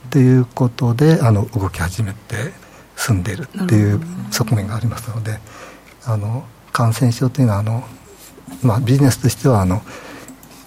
[0.09, 2.51] ということであの動き始めて
[2.97, 5.37] 進んでいるっていう側面がありますので
[6.05, 7.83] あの感染症というのはあの、
[8.63, 9.83] まあ、ビジネスとしてはあの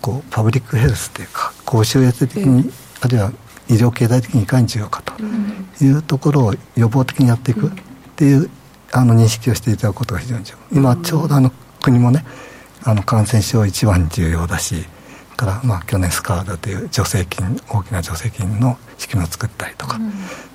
[0.01, 3.33] こうパブリックヘルスというか公衆衛生的に、あるいは
[3.69, 5.21] 医療経済的にいかに重要かと
[5.85, 7.71] いうところを予防的にやっていくっ
[8.15, 8.49] ていう
[8.93, 10.79] あの認識をしていただくことが非常に重要。
[10.79, 11.51] 今ちょうどあの
[11.83, 12.25] 国もね
[12.85, 14.87] あの感染症一番重要だし
[15.37, 20.13] からまあ去年スカーダという助成金大きな助成金の仕組みを作ったりとか、うん、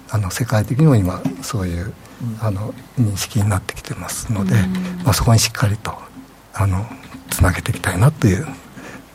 [0.10, 1.94] あの世界的にも今そういう、
[2.42, 5.94] あの認識になってきてますので、うん、まあ、そこにしっかりと
[6.54, 6.86] あの
[7.30, 8.46] つなげていきたいなという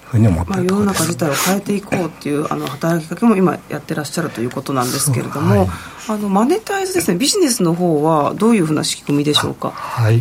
[0.04, 5.68] ふうに思ってまあ、世の中自体を変えていこうっていうあの働きかけも今やってらっしゃるということなんですけれども、はい、
[6.08, 7.18] あのマネタイズですね。
[7.18, 9.72] ビジネスの方はどういうふうな仕組みでしょうか？
[9.72, 10.20] はい。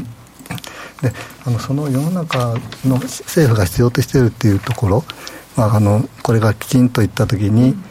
[1.02, 1.12] で
[1.46, 5.04] あのその世の中の政府が必要としているっていうところ、
[5.56, 7.84] まあ、あのこれがきちんといった時に、うん、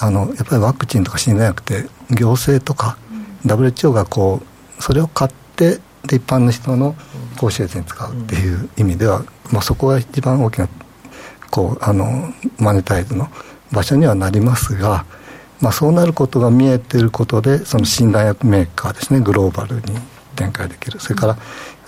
[0.00, 2.98] あのやっぱりワクチンとか信頼薬って行政とか、
[3.44, 6.94] うん、WHO がこうそれを買ってで一般の人の
[7.38, 10.68] 公衆衛生に使うっていう意味では、まあ、そこが一番大きな
[11.50, 13.28] こうあのマネタイズの
[13.72, 15.04] 場所にはなりますが、
[15.60, 19.82] まあ、そうなることが見えてることでその信頼薬メーカーですねグローバルに
[20.36, 21.00] 展開できる。
[21.00, 21.38] それから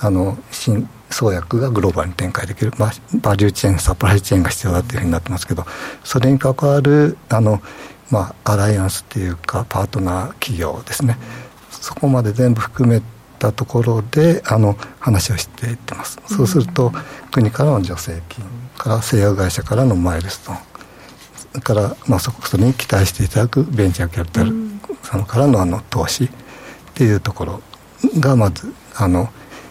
[0.00, 5.64] あの新創薬がグローバルに展開できる、まあ、バリューチェーンサプライチェーンが必要だというふうになってますけど
[6.04, 7.62] それに関わるあの、
[8.10, 11.16] まあ、アライアンスっていうかパートナー企業ですね。
[11.70, 13.00] そこまで全部含め
[13.38, 16.92] たところであの話をしていってます、そうすると
[17.30, 18.44] 国からの助成金
[18.76, 20.58] から製薬会社からのマイルストーン。
[21.36, 24.52] それから、まあ、そこそれに期待していただくベンチャーキャピタル
[25.02, 26.28] さんからのあの投資っ
[26.94, 27.62] ていうところ
[28.20, 29.28] がまずあの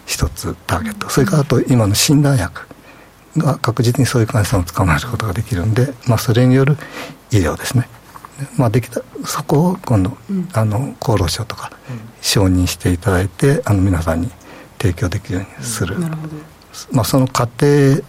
[0.08, 1.10] 一つターゲット。
[1.10, 2.62] それからあと今の診断薬
[3.38, 6.78] が確実にそういう患者さんを捕まえることができるんで、まあ、それによる
[7.32, 7.88] 医療ですね、
[8.58, 11.72] まあ、できたそこを今度、うん、あの厚労省とか
[12.22, 14.32] 承認していただいてあの皆さんに
[14.80, 16.03] 提供できるようにする、うん、
[16.91, 18.01] まあ、その過程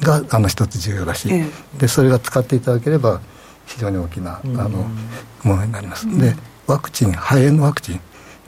[0.00, 3.20] があの一つ重要だし、ええ、でそれが使っていただければ
[3.66, 4.86] 非常に大きな、あの
[5.42, 6.34] ものになります、で
[6.66, 8.00] ワクチン肺炎のワクチン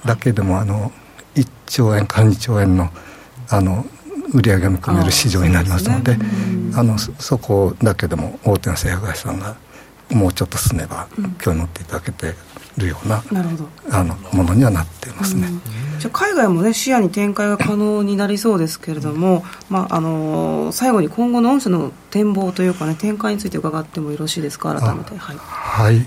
[0.05, 0.93] だけでもあの
[1.35, 2.91] 1兆円から2兆円の
[3.49, 3.85] あの
[4.33, 6.25] 売り上げが見込める市場になりますので、ね、
[6.77, 9.57] あのそこだけでも大手の製薬会社さんが
[10.11, 12.35] もうちょっと進めば、うん、今日乗っていただけて
[12.77, 13.25] るような
[13.91, 15.49] あのものにはなっていますね。
[15.99, 24.75] じゃ海外もね視野に展開が可能になりそうですけれども、まああの最後に今後の御社の展望というかね展開について伺ってもよろしいですか？
[24.75, 25.17] 改めて。
[25.17, 26.07] はい、はい、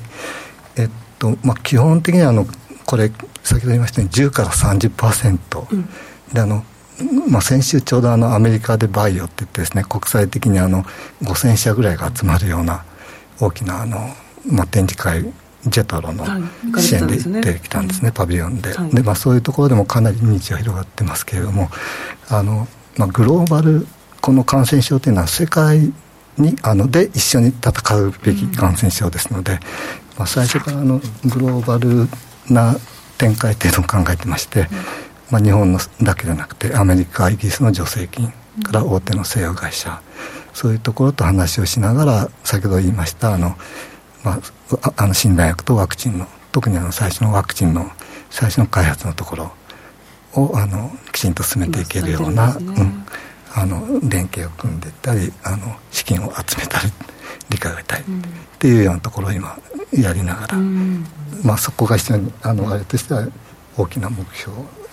[0.77, 2.45] えっとまあ基本的にはあの
[2.85, 3.11] これ
[3.43, 5.89] 先ほど言いましたように10から30%、うん、
[6.33, 6.63] であの
[7.27, 10.83] まあ、先週ちょうどあのアメリカでバイオって言ってですね国際的にあの
[11.23, 12.85] 5000社ぐらいが集まるような
[13.39, 13.97] 大きなあの、
[14.45, 15.23] まあ、展示会
[15.65, 16.25] ジェトロの
[16.79, 21.69] 支援で行ってきたんですね、パビリオンで,、でまあ、そういうところでもかなり認知は広がってますけれども
[22.29, 22.67] あの、
[22.97, 23.87] まあ、グローバル
[24.21, 25.93] この感染症というのは世界
[26.37, 29.59] にあので一緒に戦うべき感染症ですので、
[30.17, 32.07] まあ、最初からあのグローバル
[32.49, 32.75] な
[33.17, 34.67] 展開っていうのを考えてまして、
[35.31, 38.27] まあ、日本のだけじゃなくてアメリカイギリスの助成金
[38.63, 40.01] から大手の製薬会社
[40.53, 43.55] そういうところと話をしながら先ほど言いましたあの、
[44.23, 44.39] ま
[44.83, 47.89] あ、あの診断薬とワクチンの特にあの最初のワクチンの
[48.29, 49.51] 最初の開発のところ
[50.35, 53.05] をあのきちんと進めていけるような、ね、うん、
[53.55, 56.91] あの連携を組んでいったりあの資金を集めたり
[57.49, 58.03] 理解を得たいっ
[58.57, 59.57] ていうようなところを今
[59.91, 61.05] やりながら、うん、
[61.43, 63.27] まあ、そこが非常にあのあれとしては
[63.77, 64.51] 大きな目標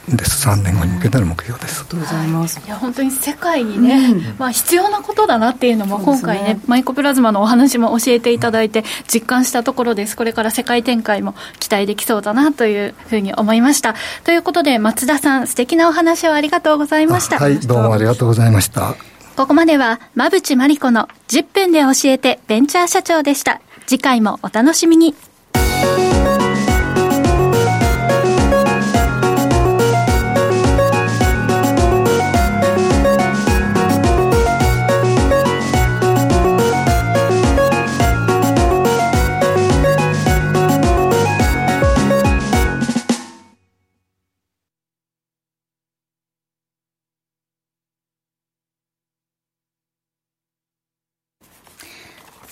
[0.08, 0.48] です。
[0.48, 2.60] 3年後に向けての目標です、ありがとうございます。
[2.64, 10.16] いや本当に世界にね、うん、まあ、必要なことだなっていうのも今回ね、ね、マイコプラズマのお話も教えていただいて実感したところです。
[10.16, 13.94] これから世界展開も期待できそうだなというふうに思いました。
[14.24, 17.38] ということで松田さん素敵なお話をありがとうございました。
[17.38, 18.94] はいどうもありがとうございました。
[19.36, 23.60] ここまでは馬淵真理子の10分で教えてベンチャー社長でした。
[23.86, 25.14] 次回もお楽しみに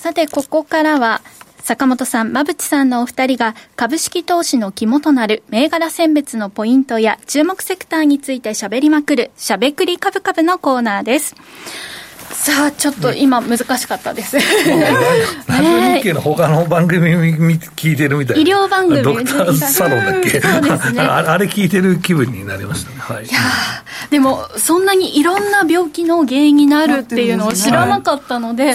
[0.08, 1.20] さて、ここからは、
[1.58, 11.34] 坂本さん、馬淵さんのお二人が株式投資の肝となる銘柄選別のポイントや注目セクターについて喋りまくる、しゃべくり株株のコーナーです。
[12.30, 23.40] さあちょっと今難しかったです、ラジオ日経の他の番組聞いてるみたいな医療番組ドクターサロンだっけ、ね、 あれ聞いてる気分になりましたね、はい、いや
[24.10, 28.74] でもそんなにいろんな病気の原因になるっていうのを知らなかったので、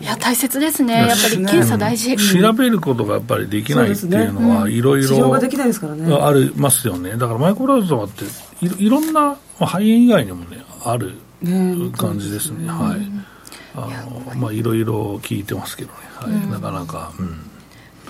[0.00, 1.06] いや大切ですね。
[1.06, 7.16] やっぱり検査大事、調べることがやっぱりできないっていうのはいろいろありますよね。
[7.16, 8.24] だからマイクロラズマって
[8.78, 11.12] いろんな肺炎以外にもねある
[11.96, 13.00] 感じですね、はい。
[13.74, 13.80] あ
[14.10, 17.12] のまあいろいろ聞いてますけどね、はい、なかなか。
[17.18, 17.50] うん。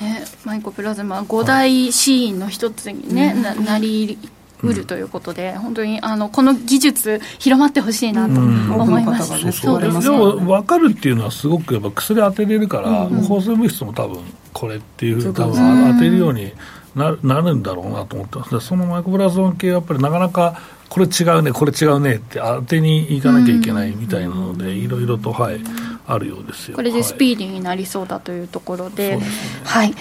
[0.00, 4.18] ね、マイコプラズマ5大死因の一つにね、ななり
[4.62, 10.04] うるということで、うん、本当にあのこの技術広まってほしいなと思います、うん、そうですね。
[10.04, 14.20] でも分かるっていうのはすごくやっぱ薬当てれるから、うん、抗生物質も多分
[14.52, 16.52] これっていう多分当てるように
[16.94, 18.61] ななるんだろうなと思ってます。
[18.61, 25.61] そのマイコプラズマ系やっぱりなかなかこれ違うね、これ違うねって当てにいかなきゃいけないみたいなので、いろいろと、はい、
[26.07, 26.76] あるようですよ。
[26.76, 29.26] これでスピーディーになりそうだというところで、はい、ね。
[29.64, 29.94] はい、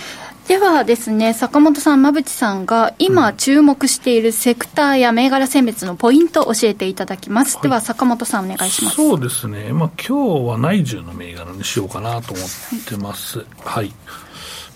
[0.48, 7.56] ではですね、坂本さん、馬淵さんが今注目しているセクターや銘柄選別のポイントを教えていただきます。
[7.56, 8.96] はい、では、坂本さん、お願いします。
[8.96, 12.48] そうですね、まあ今日は内需の銘柄にしようかなと思っ
[12.88, 13.40] てます。
[13.40, 13.94] はい、はい、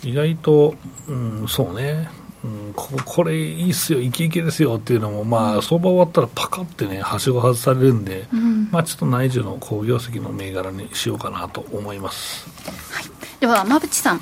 [0.03, 0.75] 意外と、
[1.07, 2.09] うん、そうね。
[2.43, 12.47] うん、ここれいいっすよ、イケイケですよっていうのも、まあ、相場終わったらパカってね、はしご外されるんで、うん、まあ、ちょっと内需の好業績の銘柄にしようかなと思います。
[12.91, 13.03] はい、
[13.39, 14.21] では、馬淵さん。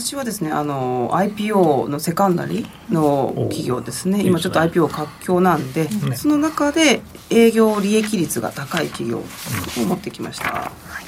[0.00, 4.26] 私はですねあの IPO のセカンダリの企業ですね。
[4.26, 9.24] 今ちょっと IPO 活況なんで、その中で営業利益率が高い企業を
[9.86, 11.04] 持ってきました、はい。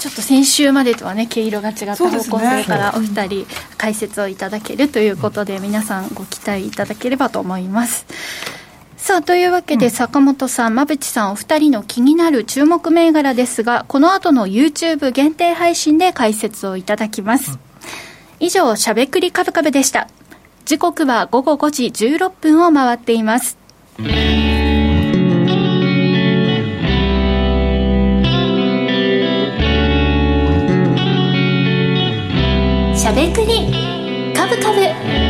[0.00, 3.46] ちょっと先週までとはね毛色が違った方向性からお二人
[3.76, 8.04] 解説をいただけるということで、皆さんご期待いただければと思います。
[9.00, 17.58] さあというわけで、坂本さん、馬淵さんお二人の気になる注目銘柄ですがこの後の YouTube 限定配信で解説をいただきます、
[18.38, 20.08] 以上しゃべくりカブカブでした。
[20.66, 23.58] 時刻は午後5時16分を回っています。
[33.10, 35.29] ゃべくりカブカブ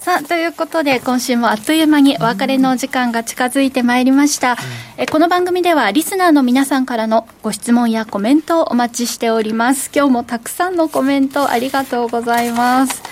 [0.00, 4.56] さあ、ということで、今週もあっという間にお別れの時間が近づいてまいりました。
[4.96, 9.90] えこの番組では、リスナーの皆さんからのご質問やコメントをお待ちしております。
[9.92, 13.02] 今日もたくさんのコメントありがとうございます。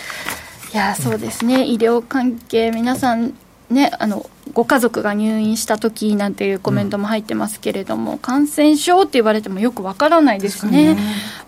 [0.73, 3.35] いや、そうですね、医療関係、皆さん、
[3.69, 10.97] ね、あの、ご家族が入院した時なんていうコメントも入ってますけれども、うん、感染症って言われてもよくわからないですね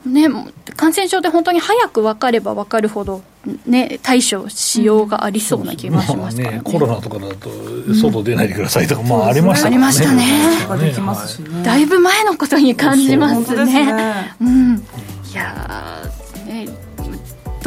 [0.05, 0.29] ね
[0.77, 3.23] 感染症って本当に早く分かれば分かるほど、
[3.67, 7.51] ね、対処しようがありそうな気がしますからね,、コロナとかだと
[7.95, 9.77] 外出ないでくださいとか、まあありましたね。
[9.77, 11.63] ありましたね。
[11.65, 14.35] だいぶ前のことに感じますね。
[14.41, 14.77] うん。
[15.31, 16.18] いやね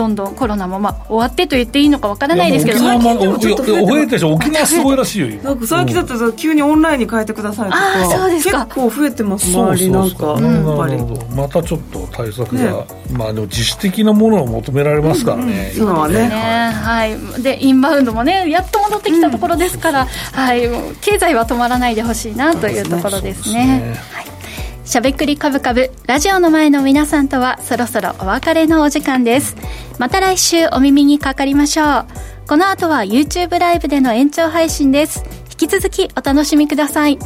[0.02, 4.34] どんどんコロナもまあ終わってと言っていいのかわからないですけど沖縄も覚えてしょ。
[4.34, 8.66] 沖縄すごいらしいよなんか最近だと急にオンラインに変えてくださいとかあそうですか。
[8.66, 16.28] 結構増えてます周りなんかなるほどまたちょっと対策が、まあでも自主的なものを求められますからね、今はね。
[16.28, 17.44] はい。
[17.44, 20.68] でインバウンドもねやっと戻ってきたところですから、はい。
[21.02, 23.96] 経済は止まらないでほしいなというところですね。
[24.12, 24.31] はい
[24.92, 29.56] しゃべくりカブカブラジオの前の皆さんとはそろそろお別れのお時間です。
[30.00, 32.06] また来週お耳にかかりましょう。
[32.46, 35.24] この後は YouTube ライブでの延長配信です。
[35.50, 37.18] 引き続きお楽しみください。